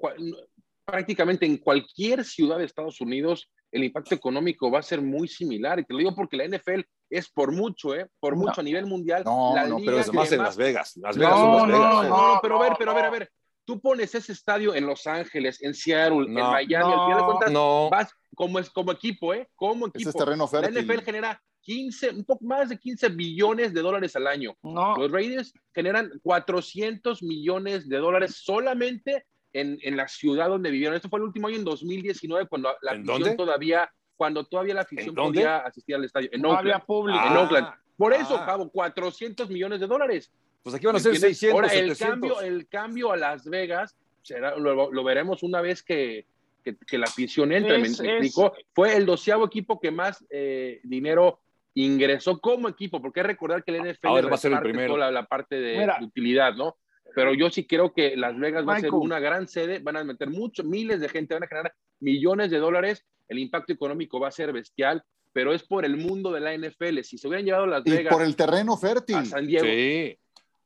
prácticamente 0.86 1.46
en 1.46 1.58
cualquier 1.58 2.24
ciudad 2.24 2.58
de 2.58 2.65
Estados 2.65 3.01
Unidos 3.01 3.50
el 3.72 3.86
impacto 3.86 4.13
económico 4.13 4.70
va 4.70 4.79
a 4.79 4.84
ser 4.84 5.01
muy 5.01 5.27
similar. 5.27 5.79
Y 5.79 5.86
te 5.86 5.93
lo 5.93 6.00
digo 6.00 6.13
porque 6.13 6.36
la 6.36 6.46
NFL 6.46 6.81
es 7.10 7.29
por 7.29 7.53
mucho, 7.53 7.96
¿eh? 7.96 8.08
Por 8.20 8.36
mucho 8.36 8.60
a 8.60 8.63
nivel 8.63 8.86
mundial. 8.86 9.24
No, 9.24 9.55
no, 9.65 9.77
pero 9.77 10.00
es 10.00 10.12
más 10.13 10.31
en 10.31 10.39
Las 10.39 10.58
Vegas. 10.58 10.98
Las 10.98 11.17
Vegas 11.17 11.36
no, 11.36 11.60
son 11.60 11.72
Las 11.72 11.79
Vegas. 11.79 12.10
No, 12.10 12.34
no, 12.34 12.39
pero 12.41 12.58
a 12.58 12.63
ver, 12.63 12.74
pero 12.77 12.91
a 12.91 12.93
ver, 12.93 13.05
a 13.05 13.10
ver 13.10 13.31
tú 13.65 13.79
pones 13.79 14.13
ese 14.15 14.31
estadio 14.31 14.75
en 14.75 14.86
Los 14.86 15.08
Ángeles, 15.08 15.62
en 15.62 15.74
Seattle, 15.74 16.25
en 16.25 16.34
Miami, 16.34 16.93
al 16.93 17.05
final 17.05 17.17
de 17.17 17.25
cuentas, 17.25 17.53
vas 17.89 18.13
como, 18.36 18.60
es, 18.60 18.70
como 18.70 18.91
equipo, 18.91 19.34
¿eh? 19.34 19.48
Como 19.55 19.88
equipo. 19.88 20.10
es 20.10 20.15
terreno 20.15 20.50
La 20.51 20.70
NFL 20.70 21.00
genera 21.03 21.41
15, 21.62 22.10
un 22.12 22.24
poco 22.24 22.44
más 22.46 22.70
de 22.70 22.77
15 22.77 23.10
billones 23.10 23.74
de 23.74 23.82
dólares 23.82 24.15
al 24.15 24.27
año. 24.27 24.56
Los 24.63 25.12
Raiders 25.12 25.53
generan 25.74 26.12
400 26.24 27.24
millones 27.24 27.88
de 27.88 27.98
dólares 27.98 28.36
solamente 28.36 29.25
en, 29.53 29.77
en, 29.82 29.98
la 29.98 30.08
ciudad 30.08 30.50
donde 30.50 30.72
vivieron. 30.72 30.96
Esto 30.96 31.10
fue 31.10 31.20
el 31.20 31.25
último 31.25 31.48
año 31.48 31.58
en 31.58 31.63
2019, 31.63 32.48
cuando 32.48 32.75
la 32.82 32.91
afición 32.91 33.38
todavía, 33.38 33.91
cuando 34.15 34.44
todavía 34.46 34.74
la 34.74 34.82
afición 34.82 35.13
podía 35.13 35.58
asistir 35.58 35.96
al 35.96 36.06
estadio. 36.06 36.30
En 36.32 36.46
Oakland. 36.46 36.84
En 36.89 37.38
Oakland. 37.38 37.68
Por 37.98 38.13
eso, 38.13 38.36
ah. 38.36 38.46
Cabo, 38.46 38.70
400 38.70 39.50
millones 39.50 39.80
de 39.80 39.88
dólares. 39.88 40.32
Pues 40.63 40.75
aquí 40.75 40.86
van 40.86 40.96
a 40.96 41.00
ser 41.00 41.18
600, 41.18 41.53
Ahora, 41.53 41.74
el 41.74 41.98
cambio, 41.98 42.41
el 42.41 42.68
cambio 42.68 43.12
a 43.12 43.18
Las 43.18 43.46
Vegas, 43.46 43.96
será, 44.22 44.56
lo, 44.56 45.03
veremos 45.03 45.44
una 45.44 45.62
vez 45.62 45.82
que, 45.84 46.25
que, 46.63 46.98
la 46.98 47.06
afición 47.06 47.51
entre, 47.51 47.80
me, 47.80 47.88
explicó. 47.88 48.53
Fue 48.74 48.96
el 48.96 49.06
doceavo 49.06 49.46
equipo 49.46 49.80
que 49.80 49.91
más 49.91 50.24
eh, 50.30 50.80
dinero 50.84 51.39
ingresó 51.73 52.39
como 52.39 52.67
equipo, 52.67 53.01
porque 53.01 53.21
hay 53.21 53.23
que 53.23 53.27
recordar 53.29 53.63
que 53.63 53.75
el 53.75 53.93
NFL 53.93 54.07
va 54.07 54.35
a 54.35 54.37
ser 54.37 54.53
el 54.53 54.59
primero. 54.59 54.95
Toda 54.95 55.11
la, 55.11 55.25
parte 55.25 55.55
de 55.55 55.89
utilidad, 56.01 56.53
¿no? 56.55 56.77
Pero 57.15 57.33
yo 57.33 57.49
sí 57.49 57.65
creo 57.65 57.93
que 57.93 58.15
Las 58.15 58.37
Vegas 58.37 58.67
va 58.67 58.75
a 58.75 58.79
ser 58.79 58.93
una 58.93 59.19
gran 59.19 59.47
sede, 59.47 59.79
van 59.79 59.97
a 59.97 60.03
meter 60.03 60.29
muchos, 60.29 60.65
miles 60.65 60.99
de 60.99 61.09
gente, 61.09 61.33
van 61.33 61.43
a 61.43 61.47
generar 61.47 61.73
millones 61.99 62.51
de 62.51 62.57
dólares, 62.57 63.05
el 63.27 63.39
impacto 63.39 63.73
económico 63.73 64.19
va 64.19 64.29
a 64.29 64.31
ser 64.31 64.51
bestial, 64.53 65.03
pero 65.33 65.53
es 65.53 65.63
por 65.63 65.85
el 65.85 65.97
mundo 65.97 66.31
de 66.31 66.39
la 66.39 66.55
NFL. 66.55 67.01
Si 67.03 67.17
se 67.17 67.27
hubieran 67.27 67.45
llevado 67.45 67.65
Las 67.65 67.83
Vegas. 67.83 68.11
Y 68.11 68.15
por 68.15 68.23
el 68.23 68.35
terreno 68.35 68.77
fértil. 68.77 69.17
A 69.17 69.25
San 69.25 69.47
Diego. 69.47 69.65
Sí. 69.65 70.17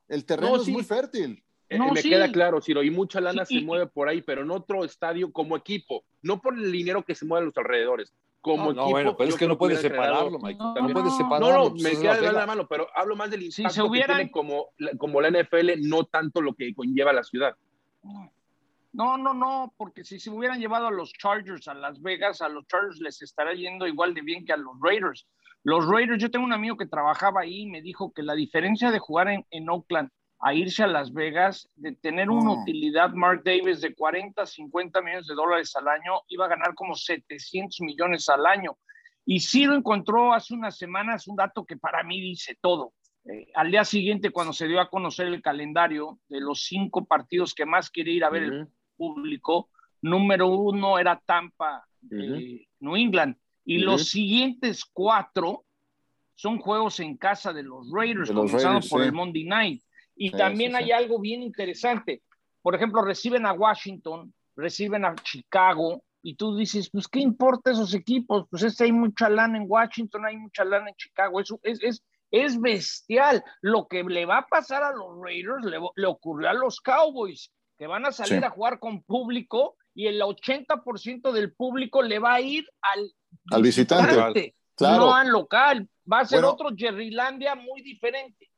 El 0.07 0.25
terreno 0.25 0.55
es 0.55 0.67
muy 0.67 0.83
fértil. 0.83 1.43
Eh, 1.67 1.79
me 1.79 2.01
queda 2.01 2.31
claro, 2.31 2.61
Ciro, 2.61 2.83
y 2.83 2.91
mucha 2.91 3.19
lana 3.19 3.43
se 3.43 3.59
mueve 3.61 3.87
por 3.87 4.07
ahí, 4.07 4.21
pero 4.21 4.43
en 4.43 4.51
otro 4.51 4.85
estadio 4.85 5.31
como 5.31 5.57
equipo, 5.57 6.05
no 6.21 6.39
por 6.39 6.55
el 6.55 6.71
dinero 6.71 7.03
que 7.03 7.15
se 7.15 7.25
mueve 7.25 7.43
a 7.43 7.45
los 7.47 7.57
alrededores, 7.57 8.13
como 8.45 8.65
equipo. 8.69 8.85
No, 8.85 8.91
bueno, 8.91 9.17
pero 9.17 9.29
es 9.31 9.35
que 9.35 9.47
no 9.47 9.57
puedes 9.57 9.81
separarlo, 9.81 10.37
Mike. 10.37 10.59
No, 10.59 10.75
no, 10.75 10.93
puedes 10.93 11.17
separarlo. 11.17 11.47
No, 11.47 11.63
no, 11.63 11.69
me 11.71 11.81
pues, 11.81 11.99
queda 11.99 12.21
de 12.21 12.31
la 12.31 12.45
mano, 12.45 12.67
pero 12.67 12.87
hablo 12.93 13.15
más 13.15 13.31
del 13.31 13.41
impacto 13.41 13.69
si 13.71 13.91
que 13.91 14.05
tiene 14.05 14.29
como, 14.29 14.67
como 14.99 15.19
la 15.19 15.31
NFL, 15.31 15.71
no 15.81 16.03
tanto 16.03 16.41
lo 16.41 16.53
que 16.53 16.75
conlleva 16.75 17.11
la 17.11 17.23
ciudad. 17.23 17.55
No, 18.93 19.17
no, 19.17 19.33
no, 19.33 19.73
porque 19.77 20.03
si 20.03 20.19
se 20.19 20.29
hubieran 20.29 20.59
llevado 20.59 20.87
a 20.87 20.91
los 20.91 21.11
Chargers 21.13 21.67
a 21.67 21.73
Las 21.73 21.99
Vegas, 22.01 22.41
a 22.43 22.49
los 22.49 22.67
Chargers 22.67 22.99
les 22.99 23.19
estará 23.23 23.55
yendo 23.55 23.87
igual 23.87 24.13
de 24.13 24.21
bien 24.21 24.45
que 24.45 24.53
a 24.53 24.57
los 24.57 24.75
Raiders. 24.79 25.27
Los 25.63 25.87
Raiders, 25.87 26.21
yo 26.21 26.29
tengo 26.29 26.45
un 26.45 26.53
amigo 26.53 26.77
que 26.77 26.85
trabajaba 26.85 27.41
ahí 27.41 27.61
y 27.61 27.65
me 27.65 27.81
dijo 27.81 28.13
que 28.13 28.21
la 28.21 28.35
diferencia 28.35 28.91
de 28.91 28.99
jugar 28.99 29.29
en, 29.29 29.43
en 29.49 29.67
Oakland 29.67 30.11
a 30.39 30.53
irse 30.53 30.83
a 30.83 30.87
Las 30.87 31.13
Vegas, 31.13 31.69
de 31.75 31.93
tener 31.93 32.29
una 32.29 32.61
utilidad 32.61 33.11
Mark 33.11 33.41
Davis 33.43 33.81
de 33.81 33.95
40, 33.95 34.45
50 34.45 35.01
millones 35.01 35.27
de 35.27 35.33
dólares 35.33 35.75
al 35.75 35.87
año, 35.87 36.21
iba 36.27 36.45
a 36.45 36.49
ganar 36.49 36.75
como 36.75 36.95
700 36.95 37.81
millones 37.81 38.27
al 38.29 38.45
año. 38.45 38.77
Y 39.25 39.39
sí 39.39 39.65
lo 39.65 39.75
encontró 39.75 40.33
hace 40.33 40.53
unas 40.53 40.77
semanas 40.77 41.27
un 41.27 41.35
dato 41.35 41.65
que 41.65 41.77
para 41.77 42.03
mí 42.03 42.21
dice 42.21 42.57
todo. 42.61 42.93
Eh, 43.27 43.47
al 43.55 43.71
día 43.71 43.83
siguiente, 43.83 44.29
cuando 44.29 44.53
se 44.53 44.67
dio 44.67 44.79
a 44.79 44.89
conocer 44.89 45.27
el 45.27 45.41
calendario 45.41 46.19
de 46.29 46.41
los 46.41 46.63
cinco 46.63 47.05
partidos 47.05 47.55
que 47.55 47.65
más 47.65 47.89
quiere 47.89 48.11
ir 48.11 48.23
a 48.23 48.29
ver 48.29 48.43
el 48.43 48.67
público, 48.95 49.69
número 50.01 50.47
uno 50.47 50.99
era 50.99 51.19
Tampa, 51.25 51.87
New 52.01 52.95
England, 52.95 53.35
y 53.63 53.79
los 53.79 54.09
siguientes 54.09 54.85
cuatro 54.85 55.65
son 56.35 56.59
juegos 56.59 56.99
en 56.99 57.17
casa 57.17 57.51
de 57.51 57.63
los 57.63 57.89
Raiders, 57.91 58.31
comenzando 58.31 58.87
por 58.87 59.01
el 59.01 59.11
Monday 59.11 59.45
Night. 59.45 59.83
Y 60.15 60.31
también 60.31 60.75
hay 60.75 60.91
algo 60.91 61.19
bien 61.19 61.43
interesante. 61.43 62.21
Por 62.61 62.75
ejemplo, 62.75 63.01
reciben 63.01 63.45
a 63.45 63.53
Washington, 63.53 64.33
reciben 64.55 65.05
a 65.05 65.15
Chicago, 65.15 66.03
y 66.25 66.35
tú 66.35 66.55
dices, 66.55 66.89
pues, 66.89 67.07
¿qué 67.07 67.19
importa 67.19 67.69
esos 67.69 67.93
equipos? 67.93 68.47
Pues 68.49 68.63
es, 68.63 68.81
hay 68.81 68.91
mucha 68.91 69.29
lana 69.29 69.59
en 69.59 69.65
Washington, 69.67 70.25
hay 70.25 70.37
mucha 70.37 70.65
lana 70.65 70.89
en 70.89 70.95
Chicago. 70.95 71.39
Eso 71.39 71.59
es, 71.61 71.79
es, 71.83 72.03
es 72.31 72.59
bestial. 72.59 73.43
Lo 73.61 73.87
que 73.87 74.03
le 74.03 74.25
va 74.25 74.39
a 74.39 74.47
pasar 74.47 74.81
a 74.81 74.91
los 74.91 75.21
Raiders 75.21 75.63
le, 75.63 75.77
le 75.95 76.07
ocurrió 76.07 76.49
a 76.49 76.53
los 76.53 76.81
Cowboys, 76.81 77.51
que 77.77 77.85
van 77.85 78.07
a 78.07 78.11
salir 78.11 78.43
a 78.43 78.49
jugar 78.49 78.79
con 78.79 79.03
público 79.03 79.75
y 79.93 80.07
el 80.07 80.19
80% 80.19 81.31
del 81.31 81.53
público 81.53 82.01
le 82.01 82.17
va 82.17 82.33
a 82.33 82.41
ir 82.41 82.67
al, 82.81 83.11
al 83.51 83.61
visitante, 83.61 84.55
no 84.79 85.13
al 85.13 85.29
local. 85.29 85.87
Va 86.11 86.21
a 86.21 86.25
ser 86.25 86.43
otro 86.43 86.69
Jerrylandia 86.75 87.53
muy 87.53 87.83
diferente. 87.83 88.49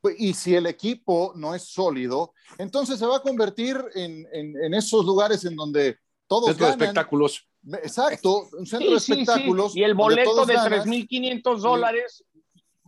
Pues, 0.00 0.16
y 0.18 0.32
si 0.34 0.54
el 0.54 0.66
equipo 0.66 1.32
no 1.34 1.54
es 1.54 1.64
sólido, 1.64 2.32
entonces 2.56 2.98
se 2.98 3.06
va 3.06 3.16
a 3.16 3.22
convertir 3.22 3.76
en, 3.94 4.26
en, 4.32 4.74
esos 4.74 5.04
lugares 5.04 5.44
en 5.44 5.56
donde 5.56 5.98
todos 6.26 6.50
centro 6.50 6.66
de 6.66 6.72
espectáculos. 6.72 7.48
Exacto, 7.82 8.48
un 8.56 8.66
centro 8.66 8.90
de 8.90 8.96
espectáculos. 8.96 9.76
Y 9.76 9.82
el 9.82 9.94
boleto 9.94 10.46
de 10.46 10.54
3.500 10.54 11.58
dólares 11.58 12.24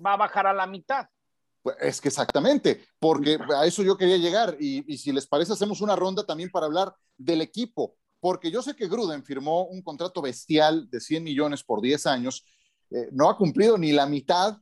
va 0.05 0.15
a 0.15 0.17
bajar 0.17 0.47
a 0.47 0.53
la 0.53 0.67
mitad. 0.67 1.07
Pues 1.63 1.77
es 1.81 2.01
que 2.01 2.09
exactamente, 2.09 2.85
porque 2.99 3.39
a 3.55 3.67
eso 3.67 3.83
yo 3.83 3.97
quería 3.97 4.17
llegar. 4.17 4.57
Y, 4.59 4.91
y, 4.93 4.97
si 4.97 5.13
les 5.13 5.27
parece, 5.27 5.53
hacemos 5.53 5.81
una 5.81 5.97
ronda 5.97 6.25
también 6.25 6.51
para 6.51 6.67
hablar 6.67 6.95
del 7.19 7.43
equipo, 7.43 7.97
porque 8.21 8.51
yo 8.51 8.63
sé 8.63 8.75
que 8.75 8.89
Gruden 8.89 9.25
firmó 9.25 9.65
un 9.65 9.83
contrato 9.83 10.23
bestial 10.23 10.89
de 10.89 11.01
100 11.01 11.25
millones 11.25 11.65
por 11.65 11.83
10 11.83 12.07
años. 12.07 12.45
Eh, 12.91 13.09
no 13.13 13.29
ha 13.29 13.37
cumplido 13.37 13.77
ni 13.77 13.93
la 13.93 14.07
mitad 14.07 14.59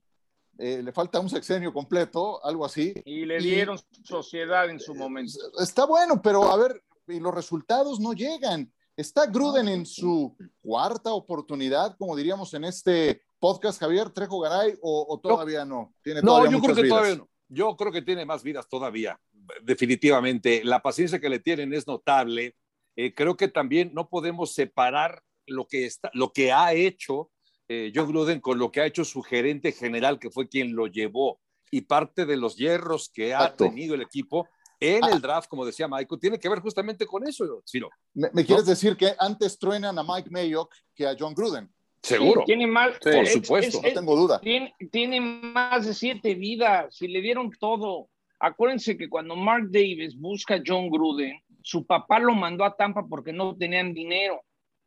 eh, 0.58 0.82
le 0.82 0.92
falta 0.92 1.20
un 1.20 1.30
sexenio 1.30 1.72
completo, 1.72 2.44
algo 2.44 2.64
así. 2.64 2.92
Y 3.04 3.24
le 3.24 3.38
dieron 3.38 3.78
sociedad 4.02 4.68
en 4.68 4.80
su 4.80 4.92
momento. 4.92 5.38
Está 5.60 5.86
bueno, 5.86 6.20
pero 6.20 6.50
a 6.50 6.56
ver, 6.56 6.82
y 7.06 7.20
los 7.20 7.32
resultados 7.32 8.00
no 8.00 8.12
llegan. 8.12 8.72
¿Está 8.96 9.26
Gruden 9.26 9.68
en 9.68 9.86
su 9.86 10.36
cuarta 10.60 11.12
oportunidad, 11.12 11.96
como 11.96 12.16
diríamos 12.16 12.52
en 12.54 12.64
este 12.64 13.22
podcast, 13.38 13.78
Javier 13.78 14.10
Trejo 14.10 14.40
Garay, 14.40 14.74
o, 14.82 15.20
todavía 15.22 15.64
no? 15.64 15.94
¿Tiene 16.02 16.22
no, 16.22 16.50
yo 16.50 16.60
creo 16.60 16.74
que 16.74 16.88
todavía 16.88 17.14
no. 17.14 17.28
Yo 17.48 17.76
creo 17.76 17.92
que 17.92 18.02
tiene 18.02 18.26
más 18.26 18.42
vidas 18.42 18.68
todavía, 18.68 19.18
definitivamente. 19.62 20.62
La 20.64 20.82
paciencia 20.82 21.20
que 21.20 21.28
le 21.30 21.38
tienen 21.38 21.72
es 21.72 21.86
notable. 21.86 22.56
Eh, 22.96 23.14
creo 23.14 23.36
que 23.36 23.46
también 23.46 23.92
no 23.94 24.08
podemos 24.08 24.52
separar 24.52 25.22
lo 25.46 25.68
que, 25.68 25.86
está, 25.86 26.10
lo 26.12 26.32
que 26.32 26.52
ha 26.52 26.74
hecho 26.74 27.30
eh, 27.68 27.92
John 27.94 28.08
Gruden 28.08 28.40
con 28.40 28.58
lo 28.58 28.72
que 28.72 28.80
ha 28.80 28.86
hecho 28.86 29.04
su 29.04 29.22
gerente 29.22 29.72
general, 29.72 30.18
que 30.18 30.30
fue 30.30 30.48
quien 30.48 30.74
lo 30.74 30.86
llevó, 30.86 31.40
y 31.70 31.82
parte 31.82 32.24
de 32.24 32.36
los 32.36 32.56
hierros 32.56 33.10
que 33.10 33.34
ha 33.34 33.54
tenido 33.54 33.94
el 33.94 34.02
equipo 34.02 34.48
en 34.80 35.04
el 35.04 35.20
draft, 35.20 35.48
como 35.48 35.66
decía 35.66 35.88
Michael, 35.88 36.20
tiene 36.20 36.38
que 36.38 36.48
ver 36.48 36.60
justamente 36.60 37.04
con 37.04 37.26
eso, 37.26 37.62
Ciro. 37.66 37.90
¿Me, 38.14 38.44
quieres 38.44 38.64
decir 38.64 38.96
que 38.96 39.12
antes 39.18 39.58
truenan 39.58 39.98
a 39.98 40.04
Mike 40.04 40.30
Mayock 40.30 40.72
que 40.94 41.06
a 41.06 41.16
John 41.18 41.34
Gruden? 41.34 41.68
Seguro. 42.00 42.44
tiene 42.46 42.66
más, 42.66 42.96
por 42.98 43.26
supuesto. 43.26 43.82
no 43.82 43.92
tengo 43.92 44.16
duda. 44.16 44.40
Tiene, 44.40 44.72
tiene, 44.90 45.20
más 45.20 45.84
de 45.84 45.94
siete 45.94 46.34
vidas, 46.34 46.94
si 46.94 47.08
le 47.08 47.20
dieron 47.20 47.50
todo. 47.58 48.08
Acuérdense 48.38 48.96
que 48.96 49.08
cuando 49.08 49.34
Mark 49.34 49.66
Davis 49.68 50.16
busca 50.16 50.54
a 50.54 50.62
John 50.64 50.90
Gruden, 50.90 51.42
su 51.60 51.84
papá 51.84 52.20
lo 52.20 52.34
mandó 52.34 52.64
a 52.64 52.76
Tampa 52.76 53.04
porque 53.06 53.32
no 53.32 53.56
tenían 53.56 53.92
dinero 53.92 54.40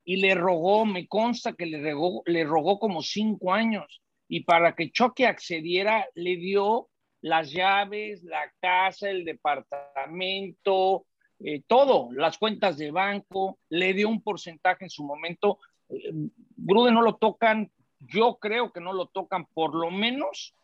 y 0.03 0.17
le 0.17 0.35
rogó, 0.35 0.85
me 0.85 1.07
consta 1.07 1.53
que 1.53 1.65
le 1.65 1.91
rogó, 1.91 2.23
le 2.25 2.43
rogó 2.43 2.79
como 2.79 3.01
cinco 3.01 3.53
años 3.53 4.01
y 4.27 4.43
para 4.43 4.75
que 4.75 4.91
Choque 4.91 5.27
accediera 5.27 6.07
le 6.15 6.37
dio 6.37 6.89
las 7.21 7.51
llaves, 7.51 8.23
la 8.23 8.51
casa, 8.59 9.09
el 9.09 9.25
departamento, 9.25 11.05
eh, 11.39 11.61
todo, 11.67 12.11
las 12.13 12.37
cuentas 12.37 12.77
de 12.77 12.91
banco, 12.91 13.59
le 13.69 13.93
dio 13.93 14.09
un 14.09 14.21
porcentaje 14.21 14.85
en 14.85 14.89
su 14.89 15.03
momento. 15.03 15.59
Eh, 15.89 16.11
Grude 16.55 16.91
no 16.91 17.01
lo 17.01 17.15
tocan, 17.17 17.71
yo 17.99 18.37
creo 18.39 18.71
que 18.71 18.79
no 18.79 18.93
lo 18.93 19.07
tocan 19.07 19.45
por 19.45 19.75
lo 19.75 19.91
menos 19.91 20.55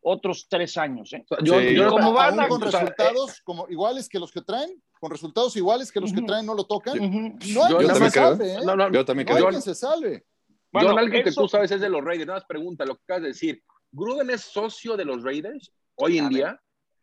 otros 0.00 0.46
tres 0.48 0.76
años. 0.76 1.12
¿eh? 1.12 1.24
Yo, 1.42 1.90
como 1.90 2.12
van 2.12 2.38
a, 2.38 2.48
con 2.48 2.60
resultados 2.60 3.40
como 3.42 3.66
iguales 3.68 4.08
que 4.08 4.18
los 4.18 4.30
que 4.30 4.40
traen, 4.40 4.70
con 5.00 5.10
resultados 5.10 5.56
iguales 5.56 5.92
que 5.92 6.00
los 6.00 6.12
que 6.12 6.22
traen 6.22 6.46
no 6.46 6.54
lo 6.54 6.64
tocan. 6.64 6.98
No 6.98 7.64
hay 7.64 7.74
quien 7.76 7.94
se 7.94 8.10
salve, 8.10 8.54
¿eh? 8.54 8.58
No, 8.64 8.76
no, 8.76 8.90
yo 8.90 9.04
también 9.04 9.26
creo. 9.26 9.40
No 9.40 9.46
hay 9.46 9.50
quien 9.50 9.62
se 9.62 9.74
salve. 9.74 10.26
Bueno, 10.72 10.90
John, 10.90 10.98
alguien 10.98 11.24
que 11.24 11.32
tú 11.32 11.48
sabes 11.48 11.70
es 11.70 11.80
de 11.80 11.88
los 11.88 12.04
Raiders. 12.04 12.26
Nada 12.26 12.40
más 12.40 12.46
pregunta 12.46 12.84
lo 12.84 12.96
que 12.96 13.02
acabas 13.04 13.22
de 13.22 13.28
decir. 13.28 13.62
¿Gruden 13.92 14.30
es 14.30 14.42
socio 14.42 14.96
de 14.96 15.04
los 15.04 15.22
Raiders 15.22 15.72
hoy 15.94 16.18
en 16.18 16.28
día? 16.28 16.60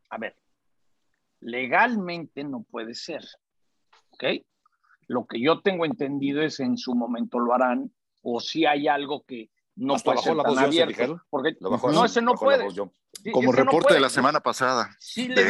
a 0.10 0.18
ver, 0.20 0.36
legalmente 1.40 2.44
no 2.44 2.64
puede 2.70 2.94
ser. 2.94 3.24
¿Ok? 4.12 4.24
Lo 5.08 5.26
que 5.26 5.42
yo 5.42 5.62
tengo 5.62 5.86
entendido 5.86 6.44
es 6.44 6.60
en 6.60 6.78
su 6.78 6.94
momento 6.94 7.40
lo 7.40 7.54
harán, 7.54 7.92
o 8.22 8.40
si 8.40 8.66
hay 8.66 8.88
algo 8.88 9.24
que 9.26 9.50
no 9.76 9.96
puede 9.96 10.20
ser 10.20 10.38
tan 10.38 10.60
abierto. 10.60 11.22
Porque 11.30 11.58
no, 11.60 12.06
ese 12.06 12.22
no 12.22 12.36
puede. 12.36 12.68
Como 13.32 13.52
reporte 13.52 13.96
de 13.96 14.00
la 14.00 14.10
semana 14.10 14.40
pasada. 14.40 14.96
Sí 15.00 15.28
le 15.28 15.44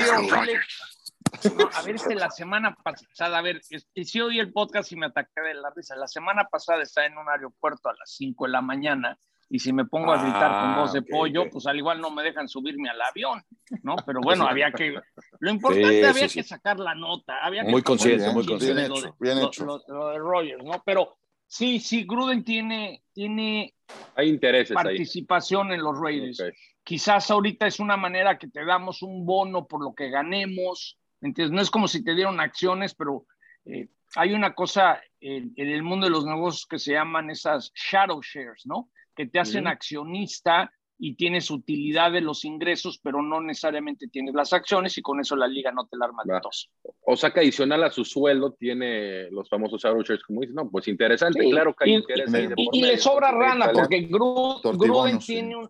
a 1.76 1.82
ver, 1.82 1.96
este, 1.96 2.16
la 2.16 2.30
semana 2.30 2.76
pasada, 2.76 3.38
a 3.38 3.42
ver, 3.42 3.62
si 3.64 4.22
oí 4.22 4.40
el 4.40 4.52
podcast 4.52 4.92
y 4.92 4.96
me 4.96 5.08
ataqué 5.08 5.42
de 5.42 5.54
la 5.56 5.72
risa. 5.76 5.96
La 5.96 6.08
semana 6.08 6.46
pasada 6.46 6.84
estaba 6.84 7.08
en 7.08 7.18
un 7.18 7.30
aeropuerto 7.30 7.90
a 7.90 7.94
las 7.94 8.12
5 8.16 8.46
de 8.46 8.52
la 8.52 8.62
mañana 8.62 9.18
y 9.50 9.60
si 9.60 9.72
me 9.72 9.86
pongo 9.86 10.12
a 10.12 10.22
gritar 10.22 10.62
con 10.62 10.76
voz 10.76 10.94
de 10.94 11.00
ah, 11.00 11.06
pollo, 11.08 11.50
pues 11.52 11.68
al 11.68 11.78
igual 11.78 12.02
no 12.02 12.10
me 12.10 12.24
dejan 12.24 12.48
subirme 12.48 12.90
al 12.90 13.00
avión, 13.02 13.44
¿no? 13.84 13.96
Pero 14.06 14.20
bueno, 14.22 14.48
había 14.48 14.72
que, 14.72 14.96
lo 15.40 15.52
importante 15.52 16.08
había 16.08 16.28
que 16.28 16.42
sacar 16.42 16.80
la 16.80 16.96
nota, 16.96 17.38
había 17.40 17.64
muy 17.64 17.84
consciente, 17.84 18.32
muy 18.32 18.46
consciente, 18.48 18.90
bien 19.20 19.38
hecho, 19.38 19.66
Lo, 19.66 20.10
de 20.10 20.18
Rogers, 20.18 20.64
¿no? 20.64 20.82
Pero 20.84 21.18
sí, 21.46 21.80
sí, 21.80 22.04
Gruden 22.04 22.44
tiene, 22.44 23.04
tiene 23.14 23.76
Hay 24.16 24.30
intereses 24.30 24.74
participación 24.74 25.72
en 25.72 25.84
los 25.84 26.00
Raiders. 26.00 26.42
Quizás 26.84 27.30
ahorita 27.30 27.68
es 27.68 27.80
una 27.80 27.96
manera 27.96 28.40
que 28.40 28.48
te 28.48 28.66
damos 28.66 29.04
un 29.04 29.24
bono 29.24 29.68
por 29.68 29.84
lo 29.84 29.94
que 29.94 30.10
ganemos, 30.10 30.98
no 31.24 31.62
es 31.62 31.70
como 31.70 31.88
si 31.88 32.04
te 32.04 32.16
dieron 32.16 32.40
acciones, 32.40 32.94
pero 32.94 33.26
eh, 33.66 33.88
hay 34.16 34.34
una 34.34 34.54
cosa 34.54 35.02
en, 35.20 35.54
el 35.56 35.84
mundo 35.84 36.06
de 36.06 36.12
los 36.12 36.26
negocios 36.26 36.66
que 36.66 36.80
se 36.80 36.94
llaman 36.94 37.30
esas 37.30 37.72
shadow 37.74 38.22
shares, 38.22 38.66
¿no? 38.66 38.90
Que 39.16 39.28
te 39.28 39.40
hacen 39.40 39.68
accionista 39.68 40.72
y 40.98 41.16
tienes 41.16 41.50
utilidad 41.50 42.12
de 42.12 42.22
los 42.22 42.46
ingresos, 42.46 43.00
pero 43.02 43.22
no 43.22 43.42
necesariamente 43.42 44.08
tienes 44.08 44.34
las 44.34 44.54
acciones 44.54 44.98
y 44.98 45.02
con 45.02 45.20
eso 45.20 45.36
la 45.36 45.48
liga 45.48 45.72
no 45.72 45.88
te 45.88 45.98
la 45.98 46.06
arma 46.06 46.24
de 46.26 46.40
tos. 46.42 46.70
O 47.06 47.16
sea 47.16 47.32
que 47.32 47.40
adicional 47.42 47.84
a 47.84 47.90
su 47.90 48.06
sueldo 48.06 48.54
tiene 48.54 49.30
los 49.32 49.50
famosos 49.50 49.82
shadow 49.82 50.02
shares, 50.02 50.24
como 50.24 50.42
dices, 50.42 50.56
no, 50.56 50.70
pues 50.70 50.88
interesante, 50.88 51.50
claro 51.50 51.74
que 51.74 51.86
hay 51.86 51.92
y, 51.92 51.96
interés. 51.96 52.32
Y, 52.72 52.82
le 52.82 52.98
sobra 52.98 53.32
rana, 53.32 53.72
porque 53.74 54.02
Gruden 54.02 55.20
tiene, 55.20 55.56
un, 55.56 55.70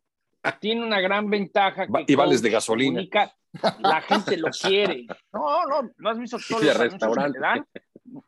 tiene 0.60 0.83
una 0.83 1.00
gran 1.00 1.29
ventaja. 1.29 1.88
Que 1.88 2.05
y 2.07 2.15
vales 2.15 2.41
de 2.41 2.50
gasolina 2.50 3.01
la 3.79 4.01
gente 4.01 4.38
lo 4.38 4.50
quiere. 4.50 5.05
No, 5.31 5.65
no, 5.65 5.89
no 5.98 6.10
has 6.10 6.17
visto 6.17 6.38
todos 6.48 6.63
los 6.63 7.33
que 7.33 7.39
dan. 7.39 7.65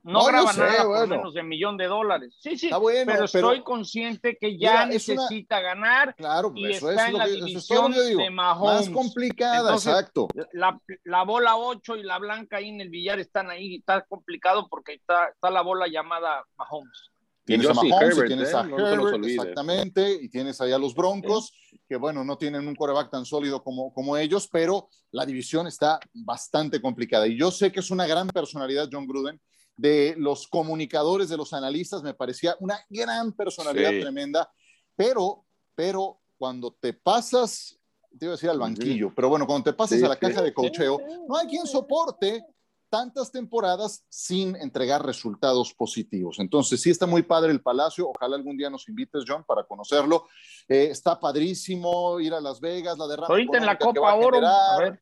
no, 0.04 0.26
graba 0.26 0.54
nada 0.54 0.84
por 0.84 1.08
menos 1.08 1.34
de 1.34 1.44
millón 1.44 1.78
de 1.78 1.88
dólares. 1.88 2.36
Sí, 2.40 2.58
sí, 2.58 2.70
pero 3.06 3.26
estoy 3.26 3.64
consciente 3.64 4.38
que 4.40 4.58
ya 4.58 4.86
necesita 4.86 5.60
ganar 5.62 6.16
claro, 6.16 6.52
y 6.56 6.72
está 6.72 7.08
en 7.08 7.18
la 7.18 7.28
división 7.28 7.92
de 7.92 8.30
Mahomes. 8.30 8.90
Más 8.90 8.90
complicada, 8.90 9.74
exacto. 9.74 10.28
La, 10.54 10.80
la, 11.04 11.24
bola 11.24 11.58
8 11.58 11.98
y 11.98 12.04
la 12.04 12.20
blanca 12.20 12.58
ahí 12.58 12.70
en 12.70 12.82
el 12.82 12.90
billar 12.90 13.20
están 13.20 13.50
ahí, 13.50 13.78
está 13.78 14.02
complicado 14.02 14.68
porque 14.70 14.94
está, 14.94 15.30
está 15.30 15.50
la 15.50 15.62
bola 15.62 15.88
llamada 15.88 16.44
Mahomes. 16.58 17.12
Tienes 17.46 17.70
a 17.70 17.74
Mahomes 17.76 18.18
y 18.18 18.28
tienes 18.28 18.52
¿eh? 18.52 18.56
a 18.56 18.62
Herbert, 18.62 19.24
exactamente, 19.24 20.20
y 20.20 20.30
tienes 20.30 20.60
ahí 20.62 20.72
a 20.72 20.80
los 20.80 20.96
Broncos, 20.96 21.54
que 21.88 21.96
bueno, 21.96 22.24
no 22.24 22.40
tienen 22.40 22.68
un 22.68 22.76
coreback 22.76 23.12
tan 23.12 23.24
sólido 23.24 23.64
como, 23.64 23.94
como 23.94 24.18
ellos, 24.18 24.50
pero 24.52 24.90
la 25.12 25.28
división 25.28 25.68
está 25.68 26.00
bastante 26.14 26.82
complicada. 26.82 27.28
Y 27.28 27.38
yo 27.38 27.52
sé 27.52 27.72
que 27.72 27.82
es 27.82 27.92
una 27.92 28.08
gran 28.08 28.28
personalidad, 28.30 28.90
John 28.92 29.08
Gruden, 29.08 29.40
de 29.78 30.16
los 30.18 30.48
comunicadores, 30.48 31.30
de 31.30 31.38
los 31.38 31.54
analistas, 31.54 32.02
me 32.02 32.16
parecía 32.16 32.56
una 32.60 32.80
gran 32.90 33.32
personalidad 33.34 33.92
tremenda, 33.92 34.52
pero, 34.96 35.46
pero 35.76 36.22
cuando 36.38 36.72
te 36.74 36.94
pasas, 36.94 37.78
te 38.18 38.26
iba 38.26 38.34
a 38.34 38.38
decir 38.38 38.50
al 38.50 38.60
banquillo, 38.60 39.14
pero 39.16 39.30
bueno, 39.30 39.46
cuando 39.46 39.72
te 39.72 39.74
pasas 39.78 40.02
a 40.02 40.08
la 40.08 40.16
caja 40.16 40.42
de 40.42 40.54
cocheo, 40.54 41.00
no 41.28 41.38
hay 41.38 41.46
quien 41.46 41.68
soporte 41.68 42.44
tantas 42.90 43.32
temporadas 43.32 44.06
sin 44.10 44.56
entregar 44.56 45.06
resultados 45.06 45.74
positivos. 45.74 46.40
Entonces, 46.40 46.82
sí 46.82 46.90
está 46.90 47.06
muy 47.06 47.24
padre 47.24 47.52
el 47.52 47.62
Palacio. 47.62 48.10
Ojalá 48.10 48.36
algún 48.36 48.58
día 48.58 48.70
nos 48.70 48.88
invites, 48.88 49.24
John, 49.28 49.44
para 49.46 49.64
conocerlo. 49.64 50.28
Eh, 50.68 50.88
está 50.92 51.20
padrísimo 51.20 52.20
ir 52.20 52.34
a 52.34 52.42
Las 52.42 52.60
Vegas, 52.60 52.98
la 52.98 53.08
derrama. 53.08 53.28
Ahorita 53.28 53.58
en 53.58 53.66
la 53.66 53.78
Copa 53.78 54.16
Oro, 54.16 54.40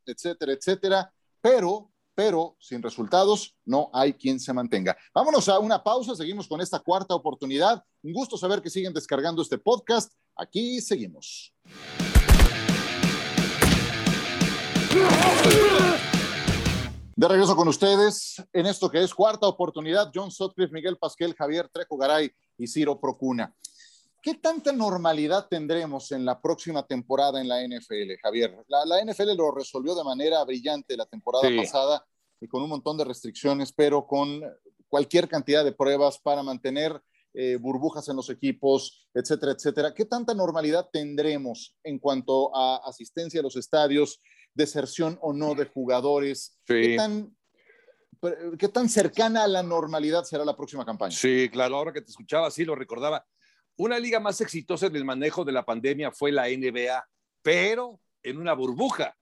etcétera, 0.05 0.53
etcétera. 0.53 1.13
Pero, 1.41 1.91
pero 2.15 2.55
sin 2.59 2.81
resultados 2.81 3.55
no 3.65 3.89
hay 3.93 4.13
quien 4.13 4.39
se 4.39 4.53
mantenga. 4.53 4.97
Vámonos 5.13 5.49
a 5.49 5.59
una 5.59 5.83
pausa. 5.83 6.15
Seguimos 6.15 6.47
con 6.47 6.61
esta 6.61 6.79
cuarta 6.79 7.15
oportunidad. 7.15 7.83
Un 8.01 8.13
gusto 8.13 8.37
saber 8.37 8.61
que 8.61 8.69
siguen 8.69 8.93
descargando 8.93 9.41
este 9.41 9.57
podcast. 9.57 10.13
Aquí 10.35 10.81
seguimos. 10.81 11.53
De 17.23 17.29
regreso 17.29 17.55
con 17.55 17.69
ustedes 17.69 18.43
en 18.51 18.65
esto 18.65 18.89
que 18.89 19.01
es 19.01 19.13
cuarta 19.13 19.47
oportunidad, 19.47 20.11
John 20.13 20.29
Sotcliffe, 20.29 20.73
Miguel 20.73 20.97
Pasquel, 20.97 21.33
Javier 21.33 21.69
Trejo 21.69 21.95
Garay 21.95 22.29
y 22.57 22.67
Ciro 22.67 22.99
Procuna. 22.99 23.55
¿Qué 24.21 24.33
tanta 24.33 24.73
normalidad 24.73 25.47
tendremos 25.49 26.11
en 26.11 26.25
la 26.25 26.41
próxima 26.41 26.85
temporada 26.85 27.39
en 27.39 27.47
la 27.47 27.65
NFL, 27.65 28.19
Javier? 28.21 28.53
La, 28.67 29.01
NFL 29.05 29.37
lo 29.37 29.51
resolvió 29.51 29.95
de 29.95 30.03
manera 30.03 30.43
brillante 30.43 30.97
la 30.97 31.05
temporada 31.05 31.47
pasada 31.55 32.05
y 32.41 32.47
con 32.49 32.61
un 32.61 32.67
montón 32.67 32.97
de 32.97 33.05
restricciones, 33.05 33.71
pero 33.71 34.05
con 34.05 34.41
cualquier 34.89 35.29
cantidad 35.29 35.63
de 35.63 35.71
pruebas 35.71 36.19
para 36.19 36.43
mantener 36.43 37.01
eh, 37.33 37.55
burbujas 37.55 38.09
en 38.09 38.17
los 38.17 38.29
equipos, 38.29 39.07
etcétera, 39.13 39.53
etcétera. 39.53 39.93
¿Qué 39.93 40.03
tanta 40.03 40.33
normalidad 40.33 40.89
tendremos 40.91 41.73
en 41.85 41.99
cuanto 41.99 42.53
a 42.53 42.81
asistencia 42.85 43.39
a 43.39 43.43
los 43.43 43.55
estadios, 43.55 44.19
deserción 44.53 45.17
o 45.21 45.33
no 45.33 45.55
de 45.55 45.65
jugadores. 45.65 46.59
¿Qué, 46.65 46.95
tan, 46.95 47.35
¿Qué 48.57 48.69
tan 48.69 48.89
cercana 48.89 49.43
a 49.43 49.47
la 49.47 49.63
normalidad 49.63 50.23
será 50.23 50.45
la 50.45 50.55
próxima 50.55 50.85
campaña? 50.85 51.15
Sí, 51.15 51.49
claro, 51.51 51.75
ahora 51.77 51.93
que 51.93 52.01
te 52.01 52.11
escuchaba, 52.11 52.51
sí 52.51 52.65
lo 52.65 52.75
recordaba. 52.75 53.25
Una 53.75 53.99
liga 53.99 54.19
más 54.19 54.39
exitosa 54.41 54.87
en 54.87 54.95
el 54.95 55.05
manejo 55.05 55.43
de 55.43 55.51
la 55.51 55.65
pandemia 55.65 56.11
fue 56.11 56.31
la 56.31 56.47
NBA, 56.47 57.07
pero 57.41 57.99
en 58.21 58.37
una 58.37 58.53
burbuja, 58.53 59.15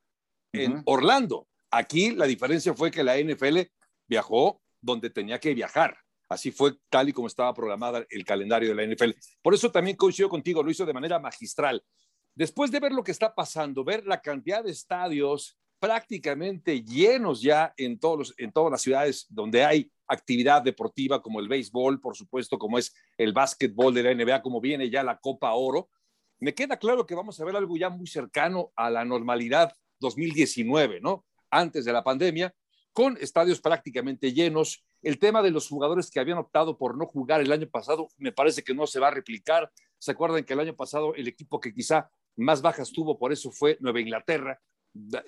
en 0.52 0.82
Orlando. 0.86 1.48
Aquí 1.70 2.12
la 2.12 2.26
diferencia 2.26 2.74
fue 2.74 2.92
que 2.92 3.04
la 3.04 3.18
NFL 3.18 3.60
viajó 4.08 4.62
donde 4.82 5.10
tenía 5.10 5.40
que 5.40 5.54
viajar. 5.54 5.98
Así 6.28 6.52
fue 6.52 6.74
tal 6.90 7.10
y 7.10 7.14
como 7.14 7.28
estaba 7.28 7.54
programada 7.54 8.06
el 8.10 8.26
calendario 8.26 8.70
de 8.70 8.76
la 8.76 8.94
NFL. 8.94 9.12
Por 9.42 9.54
eso 9.54 9.72
también 9.72 9.96
coincido 9.96 10.30
contigo, 10.30 10.64
lo 10.64 10.72
hizo 10.72 10.86
de 10.86 10.94
manera 10.94 11.20
magistral 11.20 11.84
después 12.36 12.72
de 12.72 12.80
ver 12.80 12.92
lo 12.92 13.04
que 13.04 13.12
está 13.12 13.34
pasando, 13.34 13.84
ver 13.84 14.06
la 14.06 14.22
cantidad 14.22 14.64
de 14.64 14.72
estadios 14.72 15.58
prácticamente 15.80 16.84
llenos 16.84 17.42
ya 17.42 17.74
en, 17.76 18.00
todos 18.00 18.36
en 18.38 18.52
todas 18.52 18.72
las 18.72 18.84
ciudades 18.84 19.26
donde 19.30 19.66
hay 19.66 19.92
actividad 20.08 20.62
deportiva 20.62 21.22
como 21.22 21.40
el 21.40 21.48
béisbol, 21.48 22.00
por 22.00 22.16
supuesto, 22.16 22.60
como 22.60 22.78
es 22.78 22.94
el 23.18 23.34
básquetbol 23.34 23.94
de 23.94 24.04
la 24.04 24.14
NBA, 24.14 24.42
como 24.44 24.62
viene 24.62 24.90
ya 24.90 25.04
la 25.04 25.18
Copa 25.18 25.52
Oro, 25.54 25.90
me 26.40 26.54
queda 26.54 26.78
claro 26.78 27.06
que 27.06 27.16
vamos 27.16 27.40
a 27.40 27.46
ver 27.46 27.56
algo 27.56 27.78
ya 27.78 27.90
muy 27.90 28.08
cercano 28.08 28.72
a 28.76 28.90
la 28.90 29.06
normalidad 29.06 29.74
2019, 30.00 31.00
¿no? 31.00 31.26
Antes 31.50 31.86
de 31.86 31.94
la 31.94 32.04
pandemia, 32.04 32.54
con 32.94 33.18
estadios 33.22 33.62
prácticamente 33.62 34.34
llenos. 34.34 34.84
El 35.02 35.18
tema 35.18 35.42
de 35.42 35.52
los 35.52 35.68
jugadores 35.68 36.12
que 36.12 36.20
habían 36.20 36.38
optado 36.40 36.78
por 36.78 36.98
no 36.98 37.06
jugar 37.06 37.42
el 37.42 37.52
año 37.52 37.68
pasado, 37.70 38.08
me 38.18 38.32
parece 38.32 38.64
que 38.64 38.74
no 38.74 38.88
se 38.88 39.00
va 39.00 39.08
a 39.08 39.12
replicar. 39.12 39.72
¿Se 39.98 40.12
acuerdan 40.12 40.44
que 40.44 40.54
el 40.54 40.60
año 40.60 40.76
pasado 40.76 41.16
el 41.16 41.28
equipo 41.28 41.60
que 41.60 41.74
quizá 41.74 42.10
más 42.36 42.62
bajas 42.62 42.92
tuvo, 42.92 43.18
por 43.18 43.32
eso 43.32 43.52
fue 43.52 43.78
Nueva 43.80 44.00
Inglaterra. 44.00 44.60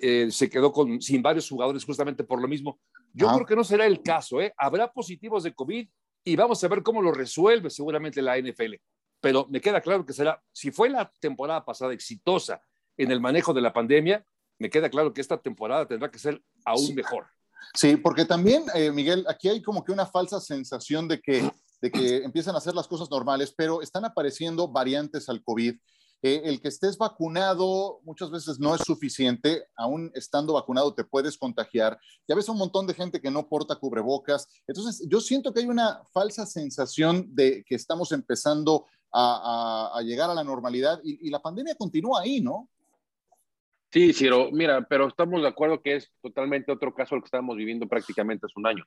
Eh, 0.00 0.28
se 0.30 0.50
quedó 0.50 0.72
con, 0.72 1.00
sin 1.00 1.22
varios 1.22 1.48
jugadores 1.48 1.84
justamente 1.84 2.24
por 2.24 2.40
lo 2.40 2.48
mismo. 2.48 2.78
Yo 3.12 3.28
creo 3.28 3.46
que 3.46 3.56
no 3.56 3.64
será 3.64 3.86
el 3.86 4.02
caso, 4.02 4.40
¿eh? 4.40 4.52
Habrá 4.56 4.92
positivos 4.92 5.44
de 5.44 5.54
COVID 5.54 5.88
y 6.24 6.36
vamos 6.36 6.62
a 6.62 6.68
ver 6.68 6.82
cómo 6.82 7.00
lo 7.00 7.12
resuelve 7.12 7.70
seguramente 7.70 8.20
la 8.20 8.38
NFL. 8.38 8.74
Pero 9.20 9.46
me 9.48 9.60
queda 9.60 9.80
claro 9.80 10.04
que 10.04 10.12
será, 10.12 10.42
si 10.52 10.70
fue 10.70 10.90
la 10.90 11.10
temporada 11.20 11.64
pasada 11.64 11.94
exitosa 11.94 12.60
en 12.96 13.10
el 13.10 13.20
manejo 13.20 13.54
de 13.54 13.60
la 13.60 13.72
pandemia, 13.72 14.24
me 14.58 14.70
queda 14.70 14.90
claro 14.90 15.12
que 15.12 15.20
esta 15.20 15.40
temporada 15.40 15.86
tendrá 15.86 16.10
que 16.10 16.18
ser 16.18 16.42
aún 16.64 16.94
mejor. 16.94 17.26
Sí, 17.72 17.96
porque 17.96 18.24
también, 18.24 18.64
eh, 18.74 18.90
Miguel, 18.90 19.24
aquí 19.28 19.48
hay 19.48 19.62
como 19.62 19.82
que 19.84 19.92
una 19.92 20.06
falsa 20.06 20.40
sensación 20.40 21.08
de 21.08 21.20
que, 21.20 21.50
de 21.80 21.90
que 21.90 22.16
empiezan 22.18 22.54
a 22.54 22.58
hacer 22.58 22.74
las 22.74 22.86
cosas 22.86 23.10
normales, 23.10 23.54
pero 23.56 23.80
están 23.80 24.04
apareciendo 24.04 24.68
variantes 24.68 25.28
al 25.28 25.42
COVID 25.42 25.76
el 26.24 26.58
que 26.62 26.68
estés 26.68 26.96
vacunado 26.96 28.00
muchas 28.02 28.30
veces 28.30 28.58
no 28.58 28.74
es 28.74 28.80
suficiente, 28.80 29.66
aún 29.76 30.10
estando 30.14 30.54
vacunado 30.54 30.94
te 30.94 31.04
puedes 31.04 31.36
contagiar. 31.36 31.98
Ya 32.26 32.34
ves 32.34 32.48
un 32.48 32.56
montón 32.56 32.86
de 32.86 32.94
gente 32.94 33.20
que 33.20 33.30
no 33.30 33.46
porta 33.46 33.76
cubrebocas. 33.76 34.48
Entonces, 34.66 35.06
yo 35.06 35.20
siento 35.20 35.52
que 35.52 35.60
hay 35.60 35.66
una 35.66 36.00
falsa 36.14 36.46
sensación 36.46 37.34
de 37.34 37.62
que 37.64 37.74
estamos 37.74 38.10
empezando 38.12 38.86
a, 39.12 40.00
llegar 40.02 40.30
a 40.30 40.34
la 40.34 40.42
normalidad 40.42 40.98
y, 41.04 41.28
la 41.28 41.42
pandemia 41.42 41.74
continúa 41.74 42.22
ahí, 42.22 42.40
¿no? 42.40 42.70
Sí, 43.92 44.12
Ciro, 44.14 44.50
mira, 44.50 44.86
pero 44.88 45.06
estamos 45.06 45.42
de 45.42 45.48
acuerdo 45.48 45.82
que 45.82 45.96
es 45.96 46.10
totalmente 46.22 46.72
otro 46.72 46.94
caso 46.94 47.14
el 47.14 47.20
que 47.20 47.26
estamos 47.26 47.54
viviendo 47.54 47.86
prácticamente 47.86 48.46
hace 48.46 48.54
un 48.58 48.66
año. 48.66 48.84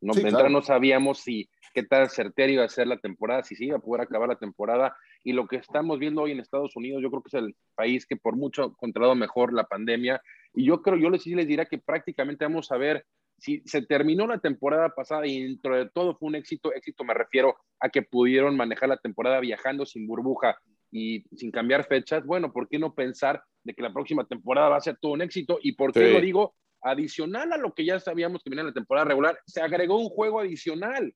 No, 0.00 0.48
no 0.48 0.62
sabíamos 0.62 1.20
si 1.20 1.48
qué 1.76 1.82
tan 1.82 2.08
certero 2.08 2.52
iba 2.52 2.64
a 2.64 2.68
ser 2.68 2.86
la 2.86 2.98
temporada, 2.98 3.42
si 3.42 3.54
sí 3.54 3.66
iba 3.66 3.76
a 3.76 3.80
poder 3.80 4.00
acabar 4.00 4.28
la 4.28 4.38
temporada. 4.38 4.96
Y 5.22 5.32
lo 5.32 5.46
que 5.46 5.56
estamos 5.56 5.98
viendo 5.98 6.22
hoy 6.22 6.32
en 6.32 6.40
Estados 6.40 6.74
Unidos, 6.74 7.02
yo 7.02 7.10
creo 7.10 7.22
que 7.22 7.28
es 7.28 7.34
el 7.34 7.54
país 7.74 8.06
que 8.06 8.16
por 8.16 8.34
mucho 8.34 8.62
ha 8.64 8.76
controlado 8.76 9.14
mejor 9.14 9.52
la 9.52 9.64
pandemia. 9.64 10.22
Y 10.54 10.64
yo 10.64 10.80
creo, 10.80 10.96
yo 10.96 11.10
les, 11.10 11.22
sí 11.22 11.34
les 11.34 11.46
diré 11.46 11.66
que 11.66 11.78
prácticamente 11.78 12.46
vamos 12.46 12.72
a 12.72 12.78
ver 12.78 13.04
si 13.38 13.62
se 13.66 13.82
terminó 13.82 14.26
la 14.26 14.38
temporada 14.38 14.88
pasada 14.94 15.26
y 15.26 15.42
dentro 15.42 15.76
de 15.76 15.90
todo 15.90 16.16
fue 16.16 16.28
un 16.28 16.36
éxito. 16.36 16.72
Éxito 16.72 17.04
me 17.04 17.12
refiero 17.12 17.56
a 17.78 17.90
que 17.90 18.02
pudieron 18.02 18.56
manejar 18.56 18.88
la 18.88 18.96
temporada 18.96 19.40
viajando 19.40 19.84
sin 19.84 20.06
burbuja 20.06 20.56
y 20.90 21.24
sin 21.36 21.50
cambiar 21.50 21.84
fechas. 21.86 22.24
Bueno, 22.24 22.52
¿por 22.52 22.68
qué 22.68 22.78
no 22.78 22.94
pensar 22.94 23.42
de 23.64 23.74
que 23.74 23.82
la 23.82 23.92
próxima 23.92 24.24
temporada 24.24 24.70
va 24.70 24.76
a 24.76 24.80
ser 24.80 24.96
todo 24.98 25.12
un 25.12 25.22
éxito? 25.22 25.58
¿Y 25.60 25.72
por 25.72 25.92
qué 25.92 26.12
lo 26.12 26.20
digo? 26.20 26.54
Adicional 26.88 27.52
a 27.52 27.56
lo 27.56 27.74
que 27.74 27.84
ya 27.84 27.98
sabíamos 28.00 28.42
que 28.42 28.50
venía 28.50 28.62
en 28.62 28.68
la 28.68 28.74
temporada 28.74 29.06
regular, 29.06 29.38
se 29.46 29.60
agregó 29.60 29.98
un 29.98 30.08
juego 30.08 30.40
adicional. 30.40 31.14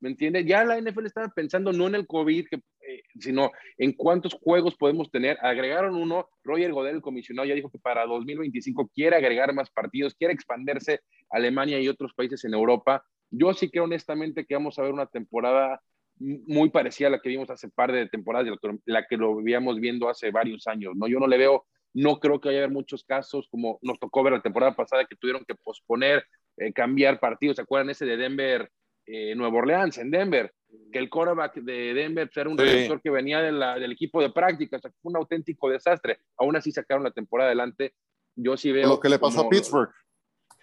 ¿Me 0.00 0.08
entiendes? 0.08 0.46
Ya 0.46 0.64
la 0.64 0.80
NFL 0.80 1.06
estaba 1.06 1.28
pensando 1.28 1.72
no 1.72 1.86
en 1.86 1.94
el 1.94 2.06
COVID, 2.06 2.46
eh, 2.52 3.02
sino 3.20 3.52
en 3.78 3.92
cuántos 3.92 4.34
juegos 4.34 4.74
podemos 4.74 5.10
tener. 5.10 5.38
Agregaron 5.40 5.94
uno, 5.94 6.28
Roger 6.42 6.72
Godel, 6.72 6.96
el 6.96 7.02
comisionado, 7.02 7.46
ya 7.46 7.54
dijo 7.54 7.70
que 7.70 7.78
para 7.78 8.04
2025 8.06 8.90
quiere 8.92 9.16
agregar 9.16 9.54
más 9.54 9.70
partidos, 9.70 10.14
quiere 10.14 10.34
expandirse 10.34 11.00
a 11.30 11.36
Alemania 11.36 11.80
y 11.80 11.88
otros 11.88 12.12
países 12.14 12.44
en 12.44 12.54
Europa. 12.54 13.04
Yo 13.30 13.54
sí 13.54 13.70
creo 13.70 13.84
honestamente 13.84 14.44
que 14.44 14.54
vamos 14.54 14.78
a 14.78 14.82
ver 14.82 14.92
una 14.92 15.06
temporada 15.06 15.80
muy 16.18 16.70
parecida 16.70 17.08
a 17.08 17.10
la 17.12 17.20
que 17.20 17.28
vimos 17.28 17.50
hace 17.50 17.68
par 17.68 17.92
de 17.92 18.08
temporadas, 18.08 18.48
la 18.84 19.06
que 19.06 19.16
lo 19.16 19.36
veíamos 19.36 19.80
viendo 19.80 20.08
hace 20.08 20.30
varios 20.30 20.66
años. 20.66 20.94
¿no? 20.96 21.08
Yo 21.08 21.18
no 21.18 21.26
le 21.26 21.38
veo, 21.38 21.66
no 21.94 22.18
creo 22.20 22.40
que 22.40 22.48
haya 22.48 22.68
muchos 22.68 23.04
casos 23.04 23.48
como 23.50 23.78
nos 23.82 23.98
tocó 23.98 24.22
ver 24.22 24.32
la 24.32 24.42
temporada 24.42 24.74
pasada 24.74 25.04
que 25.04 25.16
tuvieron 25.16 25.44
que 25.44 25.54
posponer, 25.54 26.24
eh, 26.56 26.72
cambiar 26.72 27.20
partidos. 27.20 27.56
¿Se 27.56 27.62
acuerdan 27.62 27.90
ese 27.90 28.06
de 28.06 28.16
Denver? 28.16 28.70
eh, 29.06 29.34
Nueva 29.34 29.58
Orleans, 29.58 29.98
en 29.98 30.10
Denver, 30.10 30.52
que 30.92 30.98
el 30.98 31.10
quarterback 31.10 31.54
de 31.56 31.94
Denver 31.94 32.30
era 32.34 32.48
un 32.48 32.58
sí. 32.58 32.88
que 33.02 33.10
venía 33.10 33.40
del 33.40 33.92
equipo 33.92 34.20
de 34.20 34.30
práctica, 34.30 34.78
fue 34.80 35.10
un 35.10 35.16
auténtico 35.16 35.68
desastre. 35.68 36.18
Aún 36.38 36.56
así 36.56 36.72
sacaron 36.72 37.02
la 37.02 37.10
temporada 37.10 37.48
adelante. 37.48 37.94
Yo 38.34 38.56
sí 38.56 38.72
veo. 38.72 38.88
lo 38.88 39.00
que 39.00 39.08
le 39.08 39.18
pasó 39.18 39.42
a 39.42 39.48
Pittsburgh. 39.48 39.90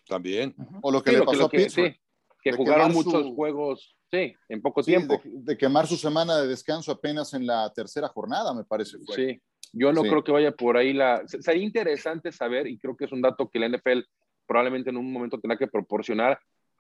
También. 0.07 0.55
O 0.81 0.91
lo 0.91 1.03
que 1.03 1.11
le 1.11 1.21
pasó 1.21 1.45
a 1.45 1.49
Pittsburgh. 1.49 1.95
que 2.41 2.51
jugaron 2.53 2.93
muchos 2.93 3.27
juegos, 3.35 3.95
sí, 4.11 4.35
en 4.47 4.61
poco 4.61 4.83
tiempo. 4.83 5.21
De, 5.23 5.57
quemar 5.57 5.87
su 5.87 5.97
semana 5.97 6.37
de 6.37 6.47
descanso 6.47 6.91
apenas 6.91 7.33
en 7.33 7.45
la 7.45 7.71
tercera 7.73 8.07
jornada, 8.07 8.53
me 8.53 8.63
parece. 8.63 8.97
Sí, 9.15 9.41
yo 9.73 9.93
no 9.93 10.01
creo 10.01 10.23
que 10.23 10.31
vaya 10.31 10.51
por 10.51 10.77
ahí 10.77 10.93
la. 10.93 11.23
Sería 11.27 11.63
interesante 11.63 12.31
saber, 12.31 12.67
y 12.67 12.77
creo 12.77 12.95
que 12.95 13.05
es 13.05 13.11
un 13.11 13.21
dato 13.21 13.49
que 13.49 13.59
la 13.59 13.69
NFL 13.69 13.99
probablemente 14.45 14.89
en 14.89 14.97
un 14.97 15.11
momento 15.11 15.39
tendrá 15.39 15.57
que 15.57 15.67
proporcionar 15.67 16.39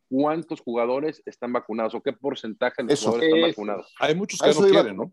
cuántos 0.09 0.59
jugadores 0.59 1.21
están 1.25 1.53
vacunados 1.53 1.93
o 1.93 2.01
qué 2.01 2.13
porcentaje 2.13 2.81
de 2.81 2.89
los 2.89 2.99
jugadores 2.99 3.29
están 3.29 3.49
vacunados. 3.51 3.93
Hay 3.99 4.15
muchos 4.15 4.39
que 4.39 4.49
no 4.49 4.67
quieren, 4.67 4.97
¿no? 4.97 5.11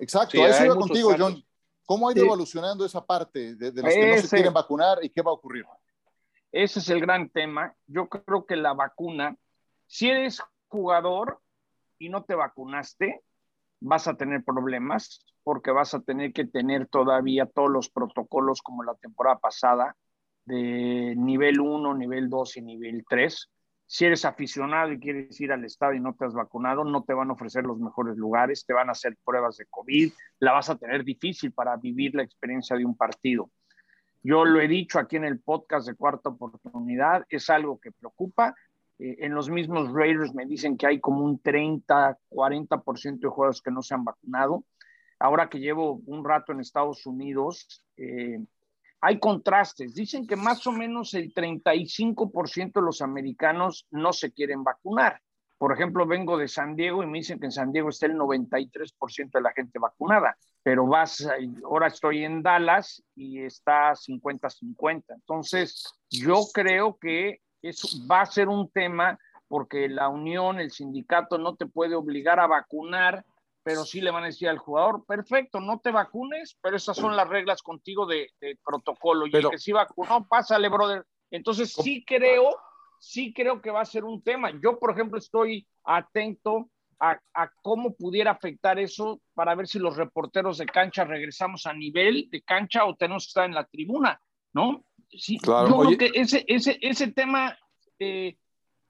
Exacto, 0.00 0.42
a 0.42 0.48
eso 0.48 0.64
iba 0.64 0.76
contigo, 0.76 1.14
John. 1.18 1.44
¿Cómo 1.84 2.08
ha 2.08 2.12
ido 2.12 2.24
evolucionando 2.24 2.84
esa 2.84 3.04
parte 3.04 3.54
de, 3.54 3.72
los 3.72 3.94
que 3.94 4.16
no 4.16 4.22
se 4.22 4.28
quieren 4.28 4.52
vacunar 4.52 4.98
y 5.02 5.08
qué 5.08 5.22
va 5.22 5.30
a 5.30 5.34
ocurrir? 5.34 5.64
Ese 6.52 6.80
es 6.80 6.88
el 6.90 7.00
gran 7.00 7.28
tema. 7.30 7.74
Yo 7.86 8.08
creo 8.08 8.44
que 8.44 8.56
la 8.56 8.74
vacuna, 8.74 9.36
si 9.86 10.08
eres 10.08 10.42
jugador 10.66 11.40
y 11.98 12.08
no 12.08 12.24
te 12.24 12.34
vacunaste, 12.34 13.22
vas 13.80 14.08
a 14.08 14.16
tener 14.16 14.44
problemas 14.44 15.24
porque 15.42 15.70
vas 15.70 15.94
a 15.94 16.00
tener 16.00 16.32
que 16.32 16.44
tener 16.44 16.86
todavía 16.88 17.46
todos 17.46 17.70
los 17.70 17.88
protocolos 17.90 18.60
como 18.62 18.82
la 18.82 18.94
temporada 18.94 19.38
pasada 19.38 19.96
de 20.44 21.14
nivel 21.16 21.60
1, 21.60 21.94
nivel 21.94 22.28
2 22.28 22.56
y 22.56 22.62
nivel 22.62 23.04
3. 23.08 23.50
Si 23.86 24.04
eres 24.04 24.24
aficionado 24.26 24.92
y 24.92 25.00
quieres 25.00 25.40
ir 25.40 25.52
al 25.52 25.64
estadio 25.64 25.98
y 25.98 26.02
no 26.02 26.14
te 26.14 26.26
has 26.26 26.34
vacunado, 26.34 26.84
no 26.84 27.04
te 27.04 27.14
van 27.14 27.30
a 27.30 27.32
ofrecer 27.32 27.64
los 27.64 27.78
mejores 27.78 28.16
lugares, 28.16 28.66
te 28.66 28.74
van 28.74 28.90
a 28.90 28.92
hacer 28.92 29.16
pruebas 29.24 29.56
de 29.56 29.66
COVID, 29.70 30.12
la 30.40 30.52
vas 30.52 30.68
a 30.68 30.76
tener 30.76 31.04
difícil 31.04 31.52
para 31.52 31.76
vivir 31.76 32.14
la 32.14 32.22
experiencia 32.22 32.76
de 32.76 32.84
un 32.84 32.96
partido. 32.96 33.50
Yo 34.22 34.44
lo 34.44 34.60
he 34.60 34.68
dicho 34.68 34.98
aquí 34.98 35.16
en 35.16 35.24
el 35.24 35.40
podcast 35.40 35.86
de 35.86 35.94
Cuarta 35.94 36.28
Oportunidad, 36.28 37.24
es 37.30 37.48
algo 37.48 37.78
que 37.80 37.92
preocupa. 37.92 38.54
Eh, 38.98 39.16
en 39.20 39.34
los 39.34 39.48
mismos 39.48 39.92
Raiders 39.92 40.34
me 40.34 40.46
dicen 40.46 40.76
que 40.76 40.86
hay 40.86 41.00
como 41.00 41.24
un 41.24 41.40
30, 41.40 42.18
40% 42.30 43.20
de 43.20 43.28
jugadores 43.28 43.62
que 43.62 43.70
no 43.70 43.82
se 43.82 43.94
han 43.94 44.04
vacunado. 44.04 44.64
Ahora 45.18 45.48
que 45.48 45.58
llevo 45.58 46.00
un 46.06 46.24
rato 46.24 46.52
en 46.52 46.60
Estados 46.60 47.06
Unidos, 47.06 47.84
eh, 47.96 48.38
hay 49.00 49.18
contrastes. 49.18 49.94
Dicen 49.94 50.26
que 50.26 50.36
más 50.36 50.66
o 50.66 50.72
menos 50.72 51.14
el 51.14 51.32
35% 51.32 52.80
de 52.80 52.86
los 52.86 53.00
americanos 53.02 53.86
no 53.90 54.12
se 54.12 54.32
quieren 54.32 54.64
vacunar. 54.64 55.20
Por 55.56 55.72
ejemplo, 55.72 56.06
vengo 56.06 56.38
de 56.38 56.46
San 56.46 56.76
Diego 56.76 57.02
y 57.02 57.06
me 57.06 57.18
dicen 57.18 57.40
que 57.40 57.46
en 57.46 57.52
San 57.52 57.72
Diego 57.72 57.88
está 57.88 58.06
el 58.06 58.14
93% 58.14 59.30
de 59.32 59.40
la 59.40 59.52
gente 59.52 59.80
vacunada, 59.80 60.36
pero 60.62 60.88
ahora 61.64 61.88
estoy 61.88 62.24
en 62.24 62.42
Dallas 62.44 63.02
y 63.16 63.40
está 63.40 63.92
50-50. 63.92 65.02
Entonces, 65.08 65.84
yo 66.10 66.42
creo 66.54 66.96
que 66.96 67.40
eso 67.62 67.88
va 68.10 68.22
a 68.22 68.26
ser 68.26 68.48
un 68.48 68.70
tema 68.70 69.18
porque 69.48 69.88
la 69.88 70.08
unión, 70.08 70.60
el 70.60 70.70
sindicato 70.70 71.38
no 71.38 71.56
te 71.56 71.66
puede 71.66 71.94
obligar 71.94 72.38
a 72.38 72.46
vacunar 72.46 73.24
pero 73.68 73.84
sí 73.84 74.00
le 74.00 74.10
van 74.10 74.22
a 74.22 74.28
decir 74.28 74.48
al 74.48 74.56
jugador, 74.56 75.04
perfecto, 75.04 75.60
no 75.60 75.78
te 75.78 75.90
vacunes, 75.90 76.56
pero 76.62 76.78
esas 76.78 76.96
son 76.96 77.14
las 77.14 77.28
reglas 77.28 77.60
contigo 77.60 78.06
de, 78.06 78.30
protocolo. 78.64 79.26
Y 79.26 79.36
el 79.36 79.50
que 79.50 79.58
sí 79.58 79.72
vacunó, 79.72 80.26
pásale, 80.26 80.70
brother. 80.70 81.04
Entonces 81.30 81.74
sí 81.74 82.02
creo, 82.02 82.56
sí 82.98 83.30
creo 83.34 83.60
que 83.60 83.70
va 83.70 83.82
a 83.82 83.84
ser 83.84 84.04
un 84.04 84.22
tema. 84.22 84.50
Yo, 84.62 84.78
por 84.78 84.92
ejemplo, 84.92 85.18
estoy 85.18 85.66
atento 85.84 86.70
a, 86.98 87.20
cómo 87.60 87.94
pudiera 87.94 88.30
afectar 88.30 88.78
eso 88.78 89.20
para 89.34 89.54
ver 89.54 89.68
si 89.68 89.78
los 89.78 89.98
reporteros 89.98 90.56
de 90.56 90.64
cancha 90.64 91.04
regresamos 91.04 91.66
a 91.66 91.74
nivel 91.74 92.30
de 92.30 92.40
cancha 92.40 92.86
o 92.86 92.96
tenemos 92.96 93.24
que 93.24 93.28
estar 93.28 93.44
en 93.44 93.54
la 93.54 93.66
tribuna, 93.66 94.18
¿no? 94.54 94.82
Sí, 95.10 95.38
claro, 95.38 95.68
yo 95.68 95.96
creo 95.96 95.98
que 95.98 96.20
ese, 96.20 96.44
ese, 96.48 96.78
ese 96.82 97.08
tema 97.08 97.58
eh, 97.98 98.36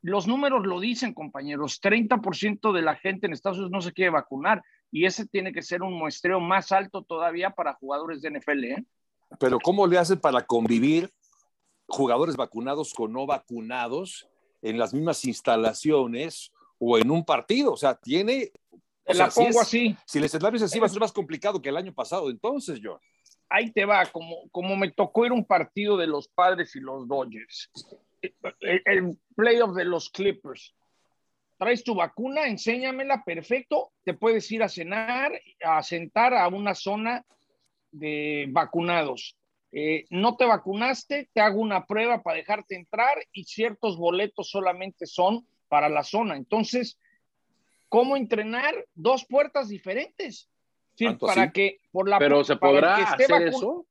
los 0.03 0.27
números 0.27 0.67
lo 0.67 0.81
dicen, 0.81 1.13
compañeros. 1.13 1.81
30% 1.83 2.73
de 2.73 2.83
la 2.83 2.97
gente 2.97 3.27
en 3.27 3.33
Estados 3.33 3.59
Unidos 3.59 3.73
no 3.73 3.81
se 3.81 3.93
quiere 3.93 4.11
vacunar 4.11 4.63
y 4.91 5.07
ese 5.07 5.27
tiene 5.27 5.53
que 5.53 5.63
ser 5.63 5.83
un 5.83 5.93
muestreo 5.95 6.41
más 6.41 6.73
alto 6.73 7.03
todavía 7.03 7.51
para 7.51 7.75
jugadores 7.75 8.23
de 8.23 8.31
NFL. 8.31 8.65
¿eh? 8.65 8.85
Pero 9.39 9.59
¿cómo 9.59 9.87
le 9.87 9.99
hacen 9.99 10.21
para 10.21 10.43
convivir 10.45 11.11
jugadores 11.89 12.37
vacunados 12.37 12.95
con 12.95 13.13
no 13.13 13.27
vacunados 13.27 14.29
en 14.63 14.79
las 14.79 14.95
mismas 14.95 15.25
instalaciones 15.25 16.53
o 16.79 16.97
en 16.99 17.11
un 17.11 17.25
partido? 17.25 17.73
O 17.73 17.77
sea, 17.77 17.95
tiene... 17.95 18.53
la 19.05 19.29
pongo 19.29 19.61
así. 19.61 19.97
Si 20.07 20.19
el 20.19 20.25
escenario 20.25 20.57
es 20.57 20.63
así, 20.63 20.79
va 20.79 20.87
a 20.87 20.91
ser 20.91 21.01
más 21.01 21.13
complicado 21.13 21.61
que 21.61 21.71
el 21.71 21.77
año 21.77 21.93
pasado. 21.93 22.31
Entonces, 22.31 22.81
yo. 22.81 23.01
Ahí 23.49 23.73
te 23.73 23.85
va, 23.85 24.05
como, 24.07 24.49
como 24.51 24.77
me 24.77 24.91
tocó 24.91 25.25
ir 25.27 25.33
un 25.33 25.45
partido 25.45 25.97
de 25.97 26.07
los 26.07 26.29
padres 26.29 26.77
y 26.77 26.81
los 26.81 27.09
Dodgers 27.09 27.71
el 28.51 29.19
playoff 29.37 29.75
de 29.75 29.85
los 29.85 30.11
Clippers. 30.11 30.75
Traes 31.59 31.83
tu 31.83 31.95
vacuna, 31.95 32.47
enséñamela, 32.47 33.25
perfecto. 33.25 33.93
Te 34.05 34.15
puedes 34.15 34.51
ir 34.53 34.63
a 34.63 34.69
cenar, 34.69 35.33
a 35.65 35.83
sentar 35.83 36.35
a 36.35 36.47
una 36.49 36.75
zona 36.75 37.25
de 37.91 38.47
vacunados. 38.51 39.37
Eh, 39.73 40.07
no 40.11 40.37
te 40.37 40.45
vacunaste, 40.45 41.29
te 41.33 41.41
hago 41.41 41.61
una 41.61 41.85
prueba 41.85 42.23
para 42.23 42.39
dejarte 42.39 42.77
entrar 42.77 43.19
y 43.33 43.45
ciertos 43.45 43.99
boletos 43.99 44.51
solamente 44.51 45.05
son 45.07 45.47
para 45.69 45.89
la 45.89 46.05
zona. 46.05 46.37
Entonces, 46.37 46.99
¿cómo 47.89 48.17
entrenar? 48.17 48.75
Dos 48.95 49.27
puertas 49.27 49.69
diferentes. 49.69 50.49
Para 51.21 51.51
que 51.51 51.81
por 51.91 52.09
la 52.09 52.19
Pero 52.19 52.45
se 52.45 52.57
podrá 52.57 52.97
hacer 52.97 53.31
eso. 53.43 53.87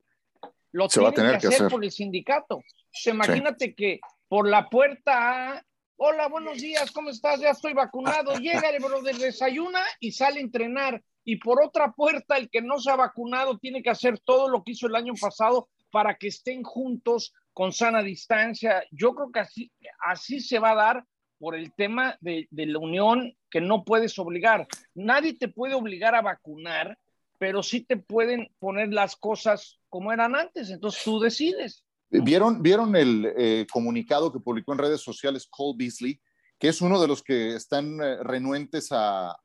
Lo 0.71 0.89
se 0.89 0.99
tienen 1.11 1.39
que, 1.39 1.47
hacer, 1.47 1.69
por 1.69 1.83
el 1.83 1.91
sindicato. 1.91 2.61
imagínate 3.05 3.73
que 3.73 3.99
por 4.27 4.47
la 4.47 4.69
puerta 4.69 5.63
hola, 5.97 6.27
buenos 6.27 6.61
días, 6.61 6.91
¿cómo 6.91 7.09
estás? 7.09 7.39
Ya 7.39 7.49
estoy 7.49 7.73
vacunado, 7.73 8.33
llega 8.39 8.69
el 8.69 8.81
brother, 8.81 9.15
desayuna 9.17 9.81
y 9.99 10.11
sale 10.11 10.39
a 10.39 10.43
entrenar. 10.43 11.03
Y 11.23 11.37
por 11.37 11.61
otra 11.61 11.91
puerta, 11.91 12.37
el 12.37 12.49
que 12.49 12.61
no 12.61 12.79
se 12.79 12.89
ha 12.89 12.95
vacunado 12.95 13.57
tiene 13.57 13.83
que 13.83 13.89
hacer 13.89 14.19
todo 14.19 14.47
lo 14.47 14.63
que 14.63 14.71
hizo 14.71 14.87
el 14.87 14.95
año 14.95 15.13
pasado 15.19 15.67
para 15.91 16.15
que 16.15 16.27
estén 16.27 16.63
juntos 16.63 17.33
con 17.51 17.73
sana 17.73 18.01
distancia. 18.01 18.83
Yo 18.91 19.13
creo 19.13 19.31
que 19.31 19.39
así, 19.39 19.71
así 20.05 20.39
se 20.39 20.59
va 20.59 20.71
a 20.71 20.75
dar 20.75 21.05
por 21.39 21.55
el 21.55 21.73
tema 21.73 22.17
de, 22.21 22.47
de 22.51 22.65
la 22.65 22.79
unión 22.79 23.33
que 23.49 23.61
no 23.61 23.83
puedes 23.83 24.17
obligar. 24.19 24.67
Nadie 24.95 25.33
te 25.33 25.47
puede 25.47 25.73
obligar 25.73 26.15
a 26.15 26.21
vacunar, 26.21 26.97
pero 27.37 27.63
sí 27.63 27.81
te 27.81 27.97
pueden 27.97 28.49
poner 28.59 28.93
las 28.93 29.15
cosas 29.15 29.79
como 29.89 30.11
eran 30.11 30.35
antes. 30.35 30.69
Entonces 30.69 31.03
tú 31.03 31.19
decides. 31.19 31.83
¿Vieron, 32.09 32.61
¿Vieron 32.61 32.95
el 32.95 33.33
eh, 33.37 33.67
comunicado 33.71 34.31
que 34.31 34.39
publicó 34.39 34.73
en 34.73 34.79
redes 34.79 35.01
sociales 35.01 35.47
Cole 35.49 35.75
Beasley, 35.77 36.19
que 36.57 36.69
es 36.69 36.81
uno 36.81 37.01
de 37.01 37.07
los 37.07 37.21
que 37.21 37.55
están 37.55 38.01
eh, 38.01 38.23
renuentes 38.23 38.89
a, 38.91 39.35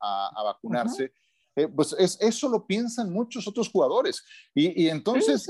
vacunarse? 0.44 1.12
Eh, 1.56 1.68
pues 1.68 1.94
es, 1.98 2.18
eso 2.20 2.48
lo 2.48 2.66
piensan 2.66 3.12
muchos 3.12 3.46
otros 3.46 3.70
jugadores. 3.70 4.24
Y, 4.54 4.88
entonces 4.88 5.48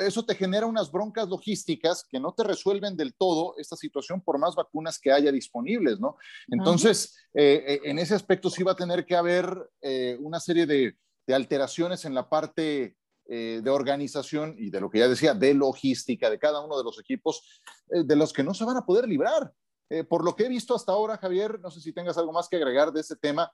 eso 0.00 0.24
te 0.24 0.34
genera 0.34 0.66
unas 0.66 0.90
broncas 0.90 1.28
logísticas 1.28 2.04
que 2.08 2.20
no 2.20 2.32
te 2.32 2.44
resuelven 2.44 2.96
del 2.96 3.14
todo 3.14 3.54
esta 3.58 3.76
situación 3.76 4.20
por 4.20 4.38
más 4.38 4.54
vacunas 4.54 4.98
que 4.98 5.12
haya 5.12 5.30
disponibles, 5.32 6.00
¿no? 6.00 6.16
Entonces, 6.48 7.16
en 7.34 7.98
ese 7.98 8.14
aspecto 8.14 8.50
sí 8.50 8.62
va 8.62 8.72
a 8.72 8.76
tener 8.76 9.04
que 9.04 9.16
haber 9.16 9.70
una 10.20 10.40
serie 10.40 10.66
de, 10.66 10.96
de 11.26 11.34
alteraciones 11.34 12.04
en 12.04 12.14
la 12.14 12.28
parte 12.28 12.96
eh, 13.28 13.60
de 13.60 13.70
organización 13.70 14.54
y 14.56 14.70
de 14.70 14.80
lo 14.80 14.88
que 14.88 15.00
ya 15.00 15.08
decía, 15.08 15.34
de 15.34 15.52
logística 15.52 16.30
de 16.30 16.38
cada 16.38 16.64
uno 16.64 16.78
de 16.78 16.84
los 16.84 17.00
equipos, 17.00 17.60
eh, 17.90 18.04
de 18.04 18.14
los 18.14 18.32
que 18.32 18.44
no 18.44 18.54
se 18.54 18.64
van 18.64 18.76
a 18.76 18.86
poder 18.86 19.08
librar. 19.08 19.52
Eh, 19.88 20.04
por 20.04 20.24
lo 20.24 20.34
que 20.34 20.46
he 20.46 20.48
visto 20.48 20.74
hasta 20.74 20.92
ahora, 20.92 21.16
Javier, 21.16 21.60
no 21.60 21.70
sé 21.70 21.80
si 21.80 21.92
tengas 21.92 22.18
algo 22.18 22.32
más 22.32 22.48
que 22.48 22.56
agregar 22.56 22.92
de 22.92 23.00
este 23.00 23.16
tema, 23.16 23.52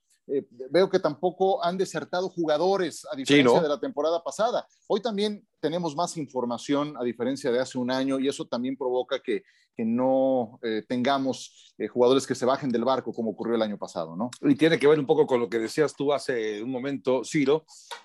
veo 0.70 0.88
que 0.88 1.00
tampoco 1.00 1.62
han 1.64 1.76
desertado 1.76 2.28
jugadores 2.28 3.04
a 3.10 3.16
diferencia 3.16 3.60
de 3.60 3.68
la 3.68 3.80
temporada 3.80 4.22
pasada. 4.22 4.66
Hoy 4.86 5.02
también 5.02 5.44
tenemos 5.58 5.96
más 5.96 6.16
información 6.16 6.94
a 6.96 7.02
diferencia 7.02 7.50
de 7.50 7.58
hace 7.58 7.76
un 7.76 7.90
año 7.90 8.20
y 8.20 8.28
eso 8.28 8.46
también 8.46 8.76
provoca 8.76 9.20
que, 9.20 9.42
que 9.74 9.84
no 9.84 10.60
tengamos 10.86 11.74
jugadores 11.92 12.24
que 12.24 12.36
se 12.36 12.46
bajen 12.46 12.70
del 12.70 12.84
barco 12.84 13.12
como 13.12 13.32
ocurrió 13.32 13.56
el 13.56 13.62
año 13.62 13.78
pasado, 13.78 14.14
¿no? 14.14 14.30
Y 14.42 14.54
tiene 14.54 14.78
que 14.78 14.86
ver 14.86 15.00
un 15.00 15.06
poco 15.06 15.26
con 15.26 15.40
lo 15.40 15.48
que 15.48 15.58
decías 15.58 15.94
tú 15.94 16.12
hace 16.12 16.62
un 16.62 16.70
momento, 16.70 17.24
Ciro, 17.24 17.64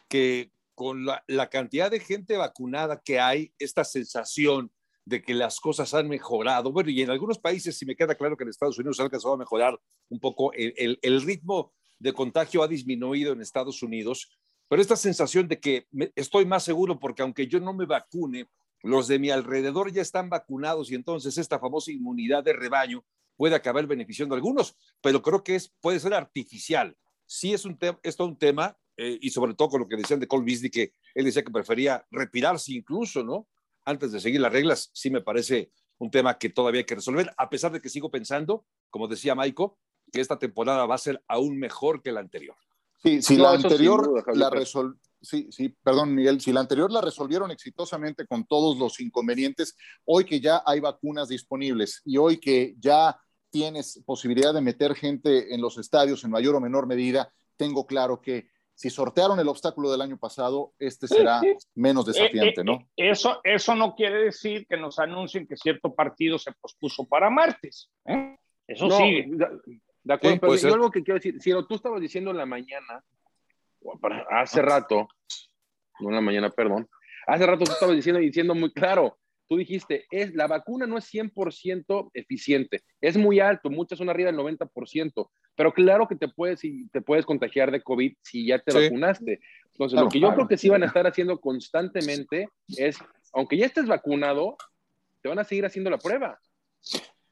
que 0.09 0.51
con 0.77 1.07
la, 1.07 1.49
cantidad 1.49 1.89
de 1.89 1.99
gente 1.99 2.37
vacunada 2.37 3.01
que 3.03 3.19
hay, 3.19 3.51
esta 3.57 3.83
sensación 3.83 4.71
de 5.08 5.22
que 5.22 5.34
las 5.34 5.62
cosas 5.62 5.93
han 5.93 6.10
mejorado. 6.10 6.70
Bueno, 6.74 6.89
y 6.89 7.02
en 7.02 7.10
algunos 7.10 7.39
países 7.39 7.78
sí 7.78 7.86
me 7.86 7.96
queda 7.96 8.15
claro 8.15 8.36
que 8.36 8.43
en 8.43 8.50
Estados 8.50 8.78
Unidos 8.78 9.00
ha 9.00 9.04
alcanzado 9.04 9.36
a 9.36 9.38
mejorar 9.38 9.80
un 10.10 10.20
poco, 10.20 10.52
el, 10.52 11.00
el, 11.02 11.22
ritmo 11.22 11.74
de 11.98 12.12
contagio 12.12 12.62
ha 12.62 12.67
disminuido 12.67 13.32
en 13.32 13.39
Estados 13.39 13.82
Unidos, 13.82 14.38
pero 14.67 14.82
esta 14.82 14.98
sensación 14.98 15.48
de 15.48 15.62
que 15.62 15.88
estoy 16.15 16.46
más 16.46 16.63
seguro 16.63 17.00
porque 17.00 17.22
aunque 17.22 17.48
yo 17.48 17.62
no 17.62 17.74
me 17.74 17.86
vacune, 17.86 18.50
los 18.84 19.08
de 19.08 19.17
mi 19.17 19.30
alrededor 19.30 19.93
ya 19.93 20.02
están 20.02 20.30
vacunados 20.30 20.91
y 20.91 20.96
entonces 20.96 21.38
esta 21.38 21.58
famosa 21.58 21.89
inmunidad 21.89 22.43
de 22.43 22.52
rebaño 22.52 23.06
puede 23.38 23.56
acabar 23.56 23.88
beneficiando 23.88 24.36
a 24.36 24.38
algunos, 24.38 24.76
pero 25.02 25.22
creo 25.22 25.41
que 25.41 25.56
es, 25.56 25.74
puede 25.80 26.02
ser 26.02 26.13
artificial. 26.13 26.98
Sí 27.26 27.54
es, 27.54 27.63
un 27.63 27.78
es 28.04 28.17
todo 28.17 28.28
un 28.28 28.38
tema 28.38 28.78
eh, 28.98 29.17
y 29.22 29.30
sobre 29.30 29.54
todo 29.54 29.70
con 29.70 29.82
lo 29.82 29.88
que 29.88 29.96
decían 29.96 30.20
de 30.20 30.28
Cole 30.28 30.43
Beasley, 30.43 30.70
que 30.70 30.91
él 31.15 31.24
decía 31.24 31.43
que 31.43 31.52
prefería 31.52 32.06
retirarse 32.12 32.74
incluso, 32.74 33.24
¿no? 33.24 33.48
Antes 33.88 34.12
de 34.12 34.19
seguir 34.19 34.41
las 34.41 34.52
reglas, 34.52 34.89
sí 34.91 35.10
me 35.10 35.21
parece 35.21 35.71
un 35.97 36.12
tema 36.12 36.38
que 36.38 36.50
todavía 36.50 36.80
hay 36.80 36.86
que 36.86 36.95
resolver, 36.95 37.34
a 37.38 37.50
pesar 37.50 37.71
de 37.71 37.80
que 37.80 37.88
sigo 37.88 38.12
pensando, 38.12 38.65
como 38.89 39.08
decía 39.08 39.34
Maiko, 39.34 39.80
que 40.12 40.19
esta 40.19 40.38
temporada 40.38 40.86
va 40.86 40.95
a 40.95 40.97
ser 40.97 41.23
aún 41.26 41.58
mejor 41.58 42.02
que 42.02 42.12
la 42.12 42.19
anterior. 42.19 42.58
Sí, 43.02 43.21
si 43.21 43.38
la 43.38 43.52
anterior 43.52 44.26
la 44.36 44.50
resol... 44.50 45.00
sí, 45.21 45.47
sí, 45.52 45.69
perdón 45.82 46.13
Miguel, 46.13 46.41
si 46.41 46.52
la 46.52 46.60
anterior 46.60 46.91
la 46.91 47.00
resolvieron 47.00 47.50
exitosamente 47.50 48.28
con 48.28 48.45
todos 48.45 48.78
los 48.78 49.00
inconvenientes, 49.00 49.73
hoy 50.04 50.26
que 50.26 50.41
ya 50.41 50.62
hay 50.65 50.82
vacunas 50.82 51.30
disponibles 51.30 52.02
y 52.04 52.17
hoy 52.17 52.41
que 52.41 52.76
ya 52.80 53.17
tienes 53.50 54.04
posibilidad 54.06 54.54
de 54.54 54.60
meter 54.60 54.95
gente 54.95 55.56
en 55.56 55.62
los 55.62 55.78
estadios 55.78 56.26
en 56.26 56.32
mayor 56.32 56.56
o 56.56 56.60
menor 56.60 56.88
medida, 56.88 57.32
tengo 57.56 57.88
claro 57.88 58.19
que 58.19 58.50
si 58.77 58.91
sortearon 58.91 59.39
el 59.39 59.47
obstáculo 59.47 59.91
del 59.91 60.01
año 60.01 60.17
pasado, 60.17 60.71
este 60.77 61.07
será 61.07 61.41
menos 61.73 62.07
eh, 62.07 62.11
desafiante, 62.11 62.63
¿no? 62.63 62.73
Eh, 62.73 62.85
eh, 62.95 63.09
eso, 63.09 63.41
eso 63.43 63.73
no 63.73 63.95
quiere 63.95 64.25
decir 64.25 64.67
que 64.67 64.77
nos 64.77 64.99
anuncien 64.99 65.47
que 65.47 65.57
cierto 65.57 65.95
partido 65.95 66.37
se 66.37 66.51
pospuso 66.51 67.07
para 67.07 67.31
martes. 67.31 67.89
Eso 68.67 68.91
sí. 68.91 69.25
De, 70.03 70.13
acuerdo, 70.13 70.37
pero 70.41 70.55
yo 70.55 70.73
algo 70.75 70.91
que 70.91 71.01
quiero 71.01 71.15
decir, 71.17 71.41
si 71.41 71.51
tú 71.67 71.73
estabas 71.73 71.99
diciendo 71.99 72.29
en 72.29 72.37
la 72.37 72.45
mañana, 72.45 73.03
hace 74.29 74.61
rato, 74.61 75.07
no 75.99 76.09
en 76.09 76.15
la 76.15 76.21
mañana, 76.21 76.51
perdón, 76.51 76.87
hace 77.25 77.47
rato 77.47 77.65
tú 77.65 77.71
estabas 77.71 77.95
diciendo, 77.95 78.19
diciendo 78.19 78.53
muy 78.53 78.71
claro, 78.71 79.17
tú 79.47 79.57
dijiste, 79.57 80.05
es, 80.12 80.33
la 80.36 80.47
vacuna 80.47 80.86
no 80.86 80.97
es 80.97 81.12
100% 81.13 82.12
eficiente, 82.13 82.83
es 83.01 83.17
muy 83.17 83.39
alto, 83.39 83.69
muchas 83.69 83.97
son 83.97 84.10
arriba 84.10 84.31
del 84.31 84.39
90%, 84.39 85.29
pero 85.55 85.73
claro 85.73 86.07
que 86.07 86.15
te 86.15 86.27
puedes, 86.27 86.62
te 86.62 87.01
puedes 87.01 87.25
contagiar 87.25 87.71
de 87.71 87.81
COVID 87.81 88.13
si 88.21 88.47
ya 88.47 88.60
te 88.60 88.73
vacunaste. 88.73 89.39
Entonces, 89.71 89.99
lo 89.99 90.10
que 90.10 90.19
yo 90.19 90.33
creo 90.33 90.47
que 90.47 90.57
sí 90.57 90.69
van 90.69 90.83
a 90.83 90.88
estar 90.88 91.07
haciendo 91.07 91.39
constantemente 91.39 92.49
es, 92.77 92.97
aunque 93.33 93.57
ya 93.57 93.65
estés 93.65 93.88
vacunado, 93.88 94.57
te 95.21 95.29
van 95.29 95.39
a 95.39 95.43
seguir 95.43 95.65
haciendo 95.65 95.89
la 95.89 95.97
prueba. 95.97 96.39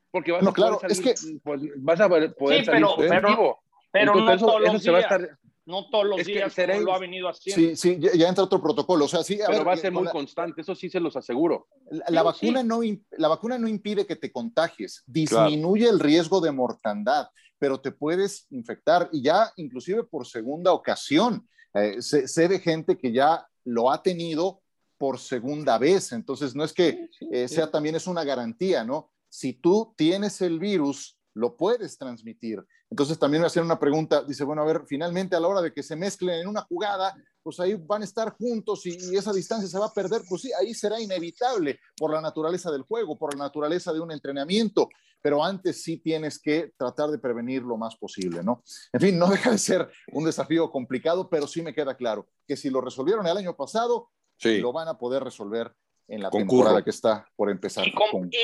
Porque 0.09 0.31
vas 0.31 0.47
a 0.47 0.51
poder 0.51 0.79
salir, 0.79 0.91
es 0.91 1.21
que... 1.21 1.39
pues, 1.43 1.61
vas 1.77 1.99
a 1.99 2.09
poder 2.09 2.33
sí, 2.37 2.65
salir 2.65 2.85
pero, 2.85 2.95
pero, 2.97 3.59
pero 3.91 4.15
no 4.15 4.37
todos 4.37 4.61
los 4.61 4.83
días. 4.83 4.93
Va 4.93 4.97
a 4.97 5.01
estar, 5.01 5.37
no 5.65 5.89
todos 5.89 6.05
los 6.05 6.25
días 6.25 6.53
como 6.53 6.81
lo 6.81 6.93
ha 6.93 6.99
venido 6.99 7.27
haciendo. 7.27 7.75
Sí, 7.75 7.75
sí, 7.75 7.99
ya, 7.99 8.29
entra 8.29 8.43
otro 8.43 8.61
protocolo. 8.61 9.05
O 9.05 9.07
sea, 9.07 9.23
sí, 9.23 9.39
Pero 9.45 9.65
va 9.65 9.73
a 9.73 9.77
ser 9.77 9.91
muy 9.91 10.07
constante, 10.07 10.61
eso 10.61 10.75
sí 10.75 10.89
se 10.89 10.99
los 10.99 11.15
aseguro. 11.15 11.67
La, 12.07 12.23
vacuna 12.23 12.63
no, 12.63 12.81
la 13.11 13.27
vacuna 13.27 13.57
no 13.57 13.67
impide 13.67 14.05
que 14.05 14.15
te 14.15 14.31
contagies, 14.31 15.03
disminuye 15.07 15.89
el 15.89 15.99
riesgo 15.99 16.39
de 16.39 16.51
mortandad, 16.51 17.27
pero 17.57 17.81
te 17.81 17.91
puedes 17.91 18.47
infectar 18.51 19.09
y 19.11 19.23
ya 19.23 19.51
inclusive 19.55 20.03
por 20.03 20.27
segunda 20.27 20.71
ocasión. 20.71 21.47
Eh, 21.73 22.01
sé, 22.01 22.47
de 22.47 22.59
gente 22.59 22.97
que 22.97 23.11
ya 23.11 23.45
lo 23.65 23.91
ha 23.91 24.01
tenido 24.01 24.61
por 24.97 25.19
segunda 25.19 25.77
vez, 25.77 26.13
entonces 26.13 26.55
no 26.55 26.63
es 26.63 26.71
que 26.71 27.09
eh, 27.31 27.47
sea 27.49 27.69
también 27.69 27.95
es 27.95 28.07
una 28.07 28.23
garantía, 28.23 28.85
¿no? 28.85 29.11
Si 29.27 29.51
tú 29.51 29.93
tienes 29.97 30.39
el 30.41 30.57
virus, 30.57 31.17
lo 31.35 31.55
puedes 31.55 31.97
transmitir. 31.97 32.65
Entonces 32.89 33.19
también 33.19 33.43
a 33.43 33.47
hacer 33.47 33.61
una 33.61 33.77
pregunta, 33.77 34.23
dice, 34.23 34.43
bueno, 34.43 34.61
a 34.61 34.65
ver, 34.65 34.83
finalmente 34.87 35.35
a 35.35 35.39
la 35.39 35.47
hora 35.47 35.61
de 35.61 35.73
que 35.73 35.83
se 35.83 35.95
mezclen 35.95 36.41
en 36.41 36.47
una 36.47 36.61
jugada, 36.61 37.15
pues 37.43 37.59
ahí 37.59 37.75
van 37.75 38.01
a 38.01 38.05
estar 38.05 38.35
juntos 38.37 38.85
y, 38.85 39.15
esa 39.15 39.33
distancia 39.33 39.67
se 39.69 39.77
va 39.77 39.87
a 39.87 39.93
perder, 39.93 40.21
pues 40.27 40.41
sí, 40.41 40.51
ahí 40.59 40.73
será 40.73 40.99
inevitable 40.99 41.79
por 41.97 42.11
la 42.11 42.21
naturaleza 42.21 42.71
del 42.71 42.83
juego, 42.83 43.17
por 43.17 43.33
la 43.35 43.45
naturaleza 43.45 43.93
de 43.93 43.99
un 43.99 44.11
entrenamiento, 44.11 44.87
pero 45.21 45.43
antes 45.43 45.83
sí 45.83 45.97
tienes 45.97 46.39
que 46.39 46.73
tratar 46.77 47.09
de 47.09 47.19
prevenir 47.19 47.63
lo 47.63 47.77
más 47.77 47.95
posible, 47.97 48.41
¿no? 48.41 48.63
En 48.93 49.01
fin, 49.01 49.19
no 49.19 49.27
deja 49.29 49.51
de 49.51 49.57
ser 49.57 49.89
un 50.13 50.23
desafío 50.23 50.71
complicado, 50.71 51.29
pero 51.29 51.47
sí 51.47 51.61
me 51.61 51.75
queda 51.75 51.95
claro 51.95 52.29
que 52.47 52.55
si 52.55 52.69
lo 52.69 52.79
resolvieron 52.79 53.27
el 53.27 53.37
año 53.37 53.55
pasado, 53.55 54.09
lo 54.43 54.73
van 54.73 54.87
a 54.87 54.97
poder 54.97 55.23
resolver 55.23 55.73
en 56.07 56.21
la 56.21 56.29
temporada 56.29 56.83
que 56.83 56.89
está 56.89 57.27
por 57.35 57.49
empezar. 57.49 57.85
Y 57.87 57.93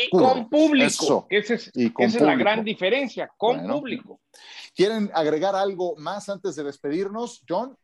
con, 0.10 0.50
público, 0.50 1.28
esa 1.30 1.54
es, 1.54 2.21
la 2.21 2.36
gran 2.36 2.63
diferencia, 2.63 3.32
con 3.38 3.65
público. 3.67 4.19
¿Quieren 4.76 5.12
agregar 5.13 5.56
algo 5.56 5.95
más 5.97 6.30
antes 6.30 6.56
de 6.56 6.63
despedirnos, 6.63 7.43
John? 7.47 7.78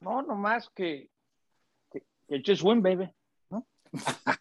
No, 0.00 0.22
nomás 0.22 0.70
que, 0.70 1.08
que, 1.90 2.02
que 2.28 2.42
just 2.44 2.62
win, 2.62 2.82
baby. 2.82 3.10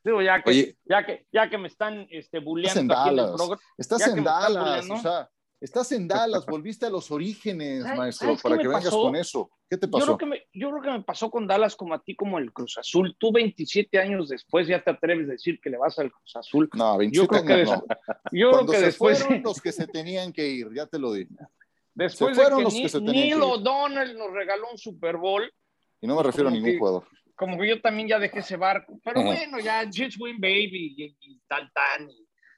ya, 0.03 0.43
que, 0.43 0.75
ya, 0.84 1.05
que, 1.05 1.25
ya 1.31 1.49
que 1.49 1.58
me 1.58 1.67
están 1.67 2.08
este, 2.10 2.39
bulleando 2.39 2.81
Estás 2.81 3.08
en 3.08 3.13
Dallas, 3.15 3.60
estás 3.77 4.08
en 4.08 4.23
Dallas 4.23 4.89
o 4.89 4.97
sea, 4.97 5.29
Estás 5.61 5.91
en 5.93 6.07
Dallas, 6.07 6.45
volviste 6.45 6.85
a 6.85 6.89
los 6.89 7.09
orígenes, 7.11 7.83
maestro, 7.83 8.35
para 8.41 8.57
que 8.57 8.67
vengas 8.67 8.89
con 8.89 9.15
eso. 9.15 9.49
¿Qué 9.69 9.77
te 9.77 9.87
pasó? 9.87 10.05
Yo 10.05 10.17
creo, 10.17 10.17
que 10.17 10.25
me, 10.25 10.47
yo 10.53 10.69
creo 10.69 10.81
que 10.81 10.91
me 10.91 11.03
pasó 11.03 11.31
con 11.31 11.47
Dallas 11.47 11.75
como 11.75 11.93
a 11.93 12.03
ti, 12.03 12.15
como 12.15 12.37
el 12.37 12.51
Cruz 12.51 12.77
Azul. 12.77 13.15
Tú 13.17 13.31
27 13.31 13.97
años 13.97 14.29
después 14.29 14.67
ya 14.67 14.83
te 14.83 14.91
atreves 14.91 15.27
a 15.29 15.31
decir 15.31 15.59
que 15.61 15.69
le 15.69 15.77
vas 15.77 15.97
al 15.97 16.11
Cruz 16.11 16.35
Azul. 16.35 16.69
No, 16.73 16.97
27 16.97 17.47
yo 17.47 17.53
años 17.53 17.69
no. 17.69 17.85
Yo 18.31 18.51
creo 18.51 18.65
que 18.67 18.79
después... 18.85 19.23
fueron 19.23 19.41
los 19.43 19.61
que 19.61 19.71
se 19.71 19.87
tenían 19.87 20.33
que 20.33 20.47
ir, 20.47 20.67
ya 20.73 20.85
te 20.85 20.99
lo 20.99 21.13
digo. 21.13 21.35
Después 21.93 22.35
fueron 22.35 22.59
de 22.59 22.65
que, 22.65 22.71
los 22.71 22.73
que 22.73 22.89
se 22.89 23.01
Neil 23.01 23.41
O'Donnell 23.41 24.17
nos 24.17 24.31
regaló 24.31 24.69
un 24.69 24.77
Super 24.77 25.15
Bowl. 25.17 25.49
Y 26.01 26.07
no 26.07 26.17
me 26.17 26.23
refiero 26.23 26.49
a 26.49 26.51
ningún 26.51 26.77
jugador. 26.77 27.07
Como 27.35 27.57
que 27.57 27.69
yo 27.69 27.81
también 27.81 28.09
ya 28.09 28.19
dejé 28.19 28.39
ese 28.39 28.57
barco. 28.57 28.99
Pero 29.03 29.23
bueno, 29.23 29.59
ya 29.59 29.85
just 29.85 30.19
win 30.19 30.39
baby 30.39 30.95
y, 30.97 31.41
tal, 31.47 31.71
tal. 31.73 32.11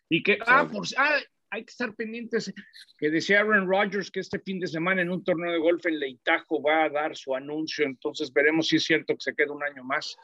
Y, 0.10 0.24
que, 0.24 0.40
ah, 0.46 0.68
por, 0.72 0.86
ah, 0.98 1.20
hay 1.50 1.64
que 1.64 1.72
estar 1.72 1.94
pendientes 1.96 2.54
que 2.98 3.10
decía 3.10 3.40
Aaron 3.40 3.68
Rodgers 3.68 4.12
que 4.12 4.20
este 4.20 4.40
fin 4.40 4.60
de 4.60 4.68
semana 4.68 5.02
en 5.02 5.12
un 5.12 5.24
torneo 5.24 5.52
de 5.52 5.60
golf 5.60 5.86
en 5.86 6.00
Leitajo 6.00 6.62
va 6.62 6.84
a 6.84 6.90
dar 6.90 7.16
su 7.16 7.36
anuncio, 7.36 7.86
entonces 7.86 8.32
veremos 8.32 8.68
si 8.68 8.78
es 8.78 8.86
cierto 8.86 9.14
que 9.14 9.22
se 9.22 9.36
queda 9.36 9.54
un 9.54 9.64
año 9.64 9.84
más. 9.84 10.16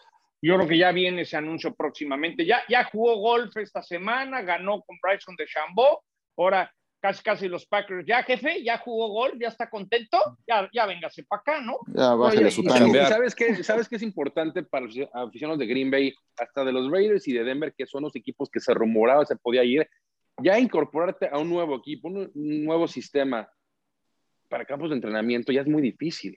Yo 0.41 0.55
creo 0.55 0.67
que 0.67 0.77
ya 0.77 0.91
viene 0.91 1.21
ese 1.21 1.37
anuncio 1.37 1.73
próximamente. 1.73 2.45
Ya, 2.45 2.63
ya 2.67 2.83
jugó 2.83 3.15
golf 3.17 3.55
esta 3.57 3.81
semana, 3.81 4.41
ganó 4.41 4.81
con 4.81 4.97
Bryson 5.01 5.37
de 5.37 5.45
Chambó, 5.45 6.03
ahora 6.35 6.69
casi 7.03 7.21
casi 7.21 7.47
los 7.47 7.65
Packers. 7.65 8.05
Ya, 8.05 8.23
jefe, 8.23 8.63
ya 8.63 8.77
jugó 8.77 9.09
golf, 9.09 9.35
ya 9.39 9.49
está 9.49 9.69
contento, 9.69 10.17
ya, 10.47 10.69
ya 10.73 10.85
véngase 10.85 11.23
para 11.23 11.41
acá, 11.41 11.61
¿no? 11.61 11.77
Ya, 11.93 12.13
bájale 12.15 12.51
su 12.51 12.63
¿Sabes 12.63 13.35
qué, 13.35 13.63
¿Sabes 13.63 13.89
qué 13.89 13.97
es 13.97 14.01
importante 14.01 14.63
para 14.63 14.85
los 14.85 14.97
aficionados 15.13 15.59
de 15.59 15.67
Green 15.67 15.91
Bay, 15.91 16.13
hasta 16.37 16.63
de 16.63 16.71
los 16.71 16.89
Raiders 16.89 17.27
y 17.27 17.33
de 17.33 17.43
Denver, 17.43 17.73
que 17.77 17.85
son 17.85 18.03
los 18.03 18.15
equipos 18.15 18.49
que 18.49 18.59
se 18.59 18.73
rumoraba 18.73 19.25
se 19.25 19.35
podía 19.35 19.63
ir? 19.65 19.89
Ya 20.43 20.59
incorporarte 20.59 21.27
a 21.27 21.37
un 21.37 21.49
nuevo 21.49 21.75
equipo, 21.77 22.07
un, 22.07 22.31
nuevo 22.33 22.87
sistema 22.87 23.49
para 24.49 24.65
campos 24.65 24.89
de 24.89 24.95
entrenamiento 24.95 25.51
ya 25.51 25.61
es 25.61 25.67
muy 25.67 25.81
difícil. 25.81 26.35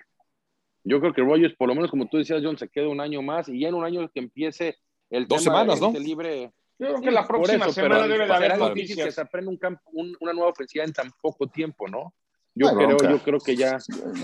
Yo 0.85 1.01
creo 1.01 1.13
que 1.13 1.23
Rogers, 1.23 1.55
por 1.57 1.69
lo 1.69 1.75
menos 1.75 1.91
como 1.91 2.07
tú 2.07 2.19
decías, 2.19 2.41
John, 2.43 2.57
se 2.57 2.69
queda 2.69 2.89
un 2.89 3.01
año 3.01 3.21
más 3.21 3.49
y 3.49 3.61
ya 3.61 3.69
en 3.69 3.75
un 3.75 3.85
año 3.85 4.09
que 4.09 4.21
empiece 4.21 4.77
el 5.11 5.27
Dos 5.27 5.43
semanas, 5.43 5.81
¿no? 5.81 5.93
libre. 5.93 6.53
Yo 6.79 6.89
creo 6.89 7.01
que 7.01 7.11
la 7.11 7.27
próxima 7.27 7.71
semana 7.71 8.07
debe 8.07 8.27
de 8.27 8.33
haber 8.33 8.59
noticias. 8.59 9.07
que 9.07 9.13
se 9.13 9.21
aprenda 9.21 9.51
un 9.51 9.57
campo, 9.57 9.83
una 9.93 10.33
nueva 10.33 10.51
ofensiva 10.51 10.85
en 10.85 10.93
tan 10.93 11.11
poco 11.21 11.49
tiempo, 11.49 11.89
¿no? 11.89 12.15
Yo 12.55 12.75
creo, 12.75 12.97
yo 12.97 13.19
creo 13.19 13.39
que 13.39 13.55
ya. 13.55 13.79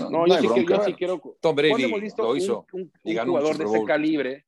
No, 0.09 0.25
yo, 0.25 0.39
sí 0.39 0.47
quiero, 0.47 0.77
yo, 0.77 0.83
sí 0.83 0.93
quiero, 0.93 1.21
Tom 1.39 1.55
Brady 1.55 1.87
lo 2.17 2.35
hizo. 2.35 2.65
Un, 2.71 2.91
jugador 3.03 3.57
de 3.57 3.65
ese 3.65 3.83
calibre 3.83 4.45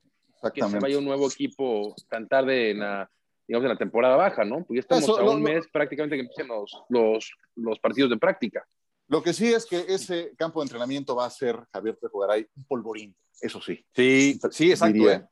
que 0.53 0.61
se 0.61 0.79
vaya 0.79 0.95
a 0.95 0.99
un 0.99 1.05
nuevo 1.05 1.27
equipo 1.27 1.95
tan 2.09 2.27
tarde 2.27 2.71
en 2.71 2.79
la 2.79 3.09
digamos, 3.47 3.65
en 3.65 3.69
la 3.69 3.77
temporada 3.77 4.15
baja, 4.15 4.43
¿no? 4.43 4.63
Pues 4.65 4.77
ya 4.77 4.81
estamos 4.81 5.19
a 5.19 5.23
un 5.23 5.41
mes 5.41 5.65
prácticamente 5.71 6.15
que 6.15 6.21
empiecen 6.21 6.47
los, 6.47 6.71
los, 6.89 7.31
los, 7.55 7.79
partidos 7.79 8.09
de 8.09 8.17
práctica. 8.17 8.65
Lo 9.07 9.21
que 9.21 9.33
sí 9.33 9.53
es 9.53 9.65
que 9.65 9.85
ese 9.87 10.33
campo 10.37 10.59
de 10.59 10.65
entrenamiento 10.65 11.15
va 11.15 11.25
a 11.25 11.29
ser, 11.29 11.59
Javier 11.71 11.97
ahí 12.29 12.47
un 12.55 12.65
polvorín, 12.65 13.15
eso 13.41 13.61
sí. 13.61 13.85
Sí, 13.95 14.39
sí, 14.51 14.71
exacto. 14.71 15.11
¿eh? 15.11 15.23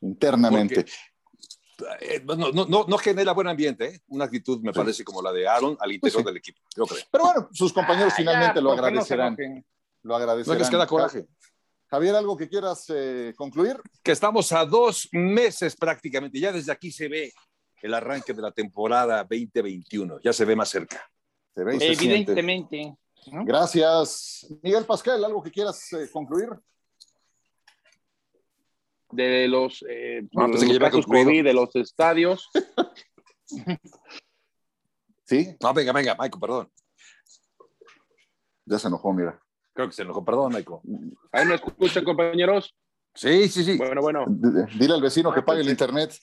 Internamente. 0.00 0.84
Eh, 2.00 2.22
no, 2.24 2.36
no, 2.36 2.66
no, 2.66 2.84
no, 2.86 2.98
genera 2.98 3.32
buen 3.32 3.48
ambiente, 3.48 3.86
¿eh? 3.86 4.00
una 4.08 4.26
actitud 4.26 4.60
me 4.60 4.72
parece 4.72 5.02
como 5.02 5.20
la 5.20 5.32
de 5.32 5.48
Aaron 5.48 5.76
al 5.80 5.88
pues 5.98 6.12
interior 6.12 6.24
del 6.26 6.36
equipo, 6.36 6.60
yo 6.76 6.86
creo. 6.86 7.02
Pero 7.10 7.24
bueno, 7.24 7.48
sus 7.52 7.72
compañeros 7.72 8.12
finalmente 8.14 8.60
lo 8.60 8.72
agradecerán. 8.72 9.36
lo 10.02 10.14
agradecerán. 10.14 10.58
No 10.58 10.60
les 10.60 10.70
queda 10.70 10.86
coraje. 10.86 11.26
Javier, 11.92 12.16
¿algo 12.16 12.38
que 12.38 12.48
quieras 12.48 12.86
eh, 12.88 13.34
concluir? 13.36 13.78
Que 14.02 14.12
estamos 14.12 14.50
a 14.52 14.64
dos 14.64 15.10
meses 15.12 15.76
prácticamente. 15.76 16.40
Ya 16.40 16.50
desde 16.50 16.72
aquí 16.72 16.90
se 16.90 17.06
ve 17.06 17.30
el 17.82 17.92
arranque 17.92 18.32
de 18.32 18.40
la 18.40 18.50
temporada 18.50 19.18
2021. 19.18 20.18
Ya 20.20 20.32
se 20.32 20.46
ve 20.46 20.56
más 20.56 20.70
cerca. 20.70 21.06
Se 21.54 21.62
ve 21.62 21.76
Evidentemente. 21.78 22.96
Gracias. 23.26 24.46
Miguel 24.62 24.86
Pascal, 24.86 25.22
¿algo 25.22 25.42
que 25.42 25.50
quieras 25.50 25.92
eh, 25.92 26.08
concluir? 26.10 26.48
De 29.10 29.46
los, 29.46 29.84
eh, 29.86 30.26
COVID, 30.32 31.44
de 31.44 31.52
los 31.52 31.76
estadios. 31.76 32.48
¿Sí? 35.24 35.54
No, 35.60 35.74
venga, 35.74 35.92
venga, 35.92 36.16
Michael, 36.18 36.40
perdón. 36.40 36.72
Ya 38.64 38.78
se 38.78 38.88
enojó, 38.88 39.12
mira. 39.12 39.41
Creo 39.72 39.88
que 39.88 39.94
se 39.94 40.02
enojó. 40.02 40.24
Perdón, 40.24 40.52
Michael. 40.54 40.80
¿Ahí 41.32 41.46
me 41.46 41.54
escuchan, 41.54 42.04
compañeros? 42.04 42.74
Sí, 43.14 43.48
sí, 43.48 43.64
sí. 43.64 43.76
Bueno, 43.76 44.00
bueno. 44.00 44.24
Dile 44.28 44.94
al 44.94 45.02
vecino 45.02 45.32
que 45.32 45.40
ah, 45.40 45.44
pague 45.44 45.62
el 45.62 45.68
internet. 45.68 46.14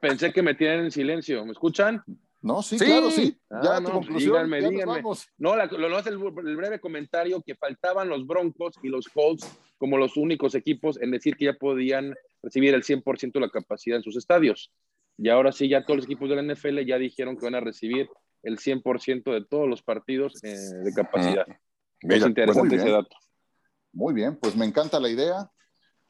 Pensé 0.00 0.32
que 0.32 0.42
me 0.42 0.54
tienen 0.54 0.86
en 0.86 0.90
silencio. 0.90 1.44
¿Me 1.44 1.52
escuchan? 1.52 2.02
No, 2.40 2.62
sí, 2.62 2.78
claro, 2.78 3.10
sí. 3.10 3.36
Ah, 3.50 3.60
ya 3.64 3.80
no, 3.80 3.88
tu 3.88 3.94
conclusión. 3.94 4.32
Díganme, 4.32 4.70
díganme. 4.70 5.02
No, 5.38 5.56
lo 5.56 5.96
hace 5.96 6.10
el, 6.10 6.20
el, 6.46 6.56
breve 6.56 6.80
comentario 6.80 7.42
que 7.42 7.56
faltaban 7.56 8.08
los 8.08 8.26
Broncos 8.26 8.74
y 8.82 8.88
los 8.88 9.08
Colts 9.08 9.48
como 9.76 9.98
los 9.98 10.16
únicos 10.16 10.54
equipos 10.54 11.00
en 11.00 11.10
decir 11.10 11.36
que 11.36 11.46
ya 11.46 11.54
podían 11.54 12.14
recibir 12.42 12.74
el 12.74 12.84
100% 12.84 13.32
de 13.32 13.40
la 13.40 13.50
capacidad 13.50 13.96
en 13.96 14.04
sus 14.04 14.16
estadios. 14.16 14.72
Y 15.16 15.30
ahora 15.30 15.50
sí, 15.50 15.68
ya 15.68 15.84
todos 15.84 15.96
los 15.96 16.06
equipos 16.06 16.28
de 16.28 16.36
la 16.36 16.54
NFL 16.54 16.80
ya 16.86 16.98
dijeron 16.98 17.36
que 17.36 17.44
van 17.44 17.56
a 17.56 17.60
recibir 17.60 18.08
el 18.44 18.58
100% 18.58 19.32
de 19.32 19.44
todos 19.44 19.68
los 19.68 19.82
partidos 19.82 20.42
eh, 20.44 20.56
de 20.84 20.92
capacidad. 20.94 21.44
Ah 21.48 21.58
es 22.00 22.26
interesante 22.26 22.76
ese 22.76 22.90
dato. 22.90 23.16
Muy 23.92 24.14
bien, 24.14 24.38
pues 24.38 24.54
me 24.56 24.66
encanta 24.66 25.00
la 25.00 25.08
idea. 25.08 25.50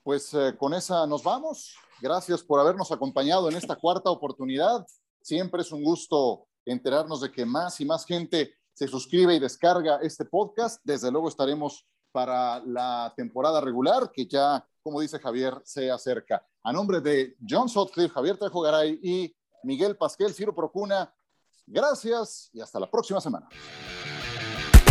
Pues 0.03 0.33
eh, 0.35 0.55
con 0.57 0.75
esa 0.75 1.07
nos 1.07 1.23
vamos. 1.23 1.77
Gracias 2.01 2.43
por 2.43 2.61
habernos 2.61 2.91
acompañado 2.93 3.49
en 3.51 3.57
esta 3.57 3.77
cuarta 3.77 4.11
oportunidad. 4.11 4.87
Siempre 5.21 5.63
es 5.63 5.73
un 5.73 5.83
gusto 5.83 6.47
enterarnos 6.65 7.21
de 7.21 7.33
que 7.33 7.45
más 7.45 7.81
y 7.81 7.85
más 7.85 8.05
gente 8.05 8.55
se 8.73 8.87
suscribe 8.87 9.35
y 9.35 9.41
descarga 9.41 9.99
este 10.03 10.25
podcast. 10.25 10.81
Desde 10.85 11.11
luego 11.11 11.29
estaremos 11.29 11.87
para 12.13 12.61
la 12.61 13.13
temporada 13.17 13.61
regular, 13.61 14.11
que 14.13 14.27
ya, 14.27 14.65
como 14.83 15.01
dice 15.01 15.19
Javier, 15.19 15.55
se 15.65 15.91
acerca. 15.91 16.45
A 16.63 16.73
nombre 16.73 17.01
de 17.01 17.37
John 17.49 17.69
Sotcliffe, 17.69 18.15
Javier 18.15 18.39
Trejo 18.39 18.61
Garay 18.61 19.01
y 19.03 19.37
Miguel 19.65 19.97
Pasquel, 19.97 20.33
Ciro 20.33 20.55
Procuna, 20.55 21.13
gracias 21.67 22.51
y 22.53 22.61
hasta 22.61 22.79
la 22.79 22.91
próxima 22.91 23.21
semana. 23.21 23.49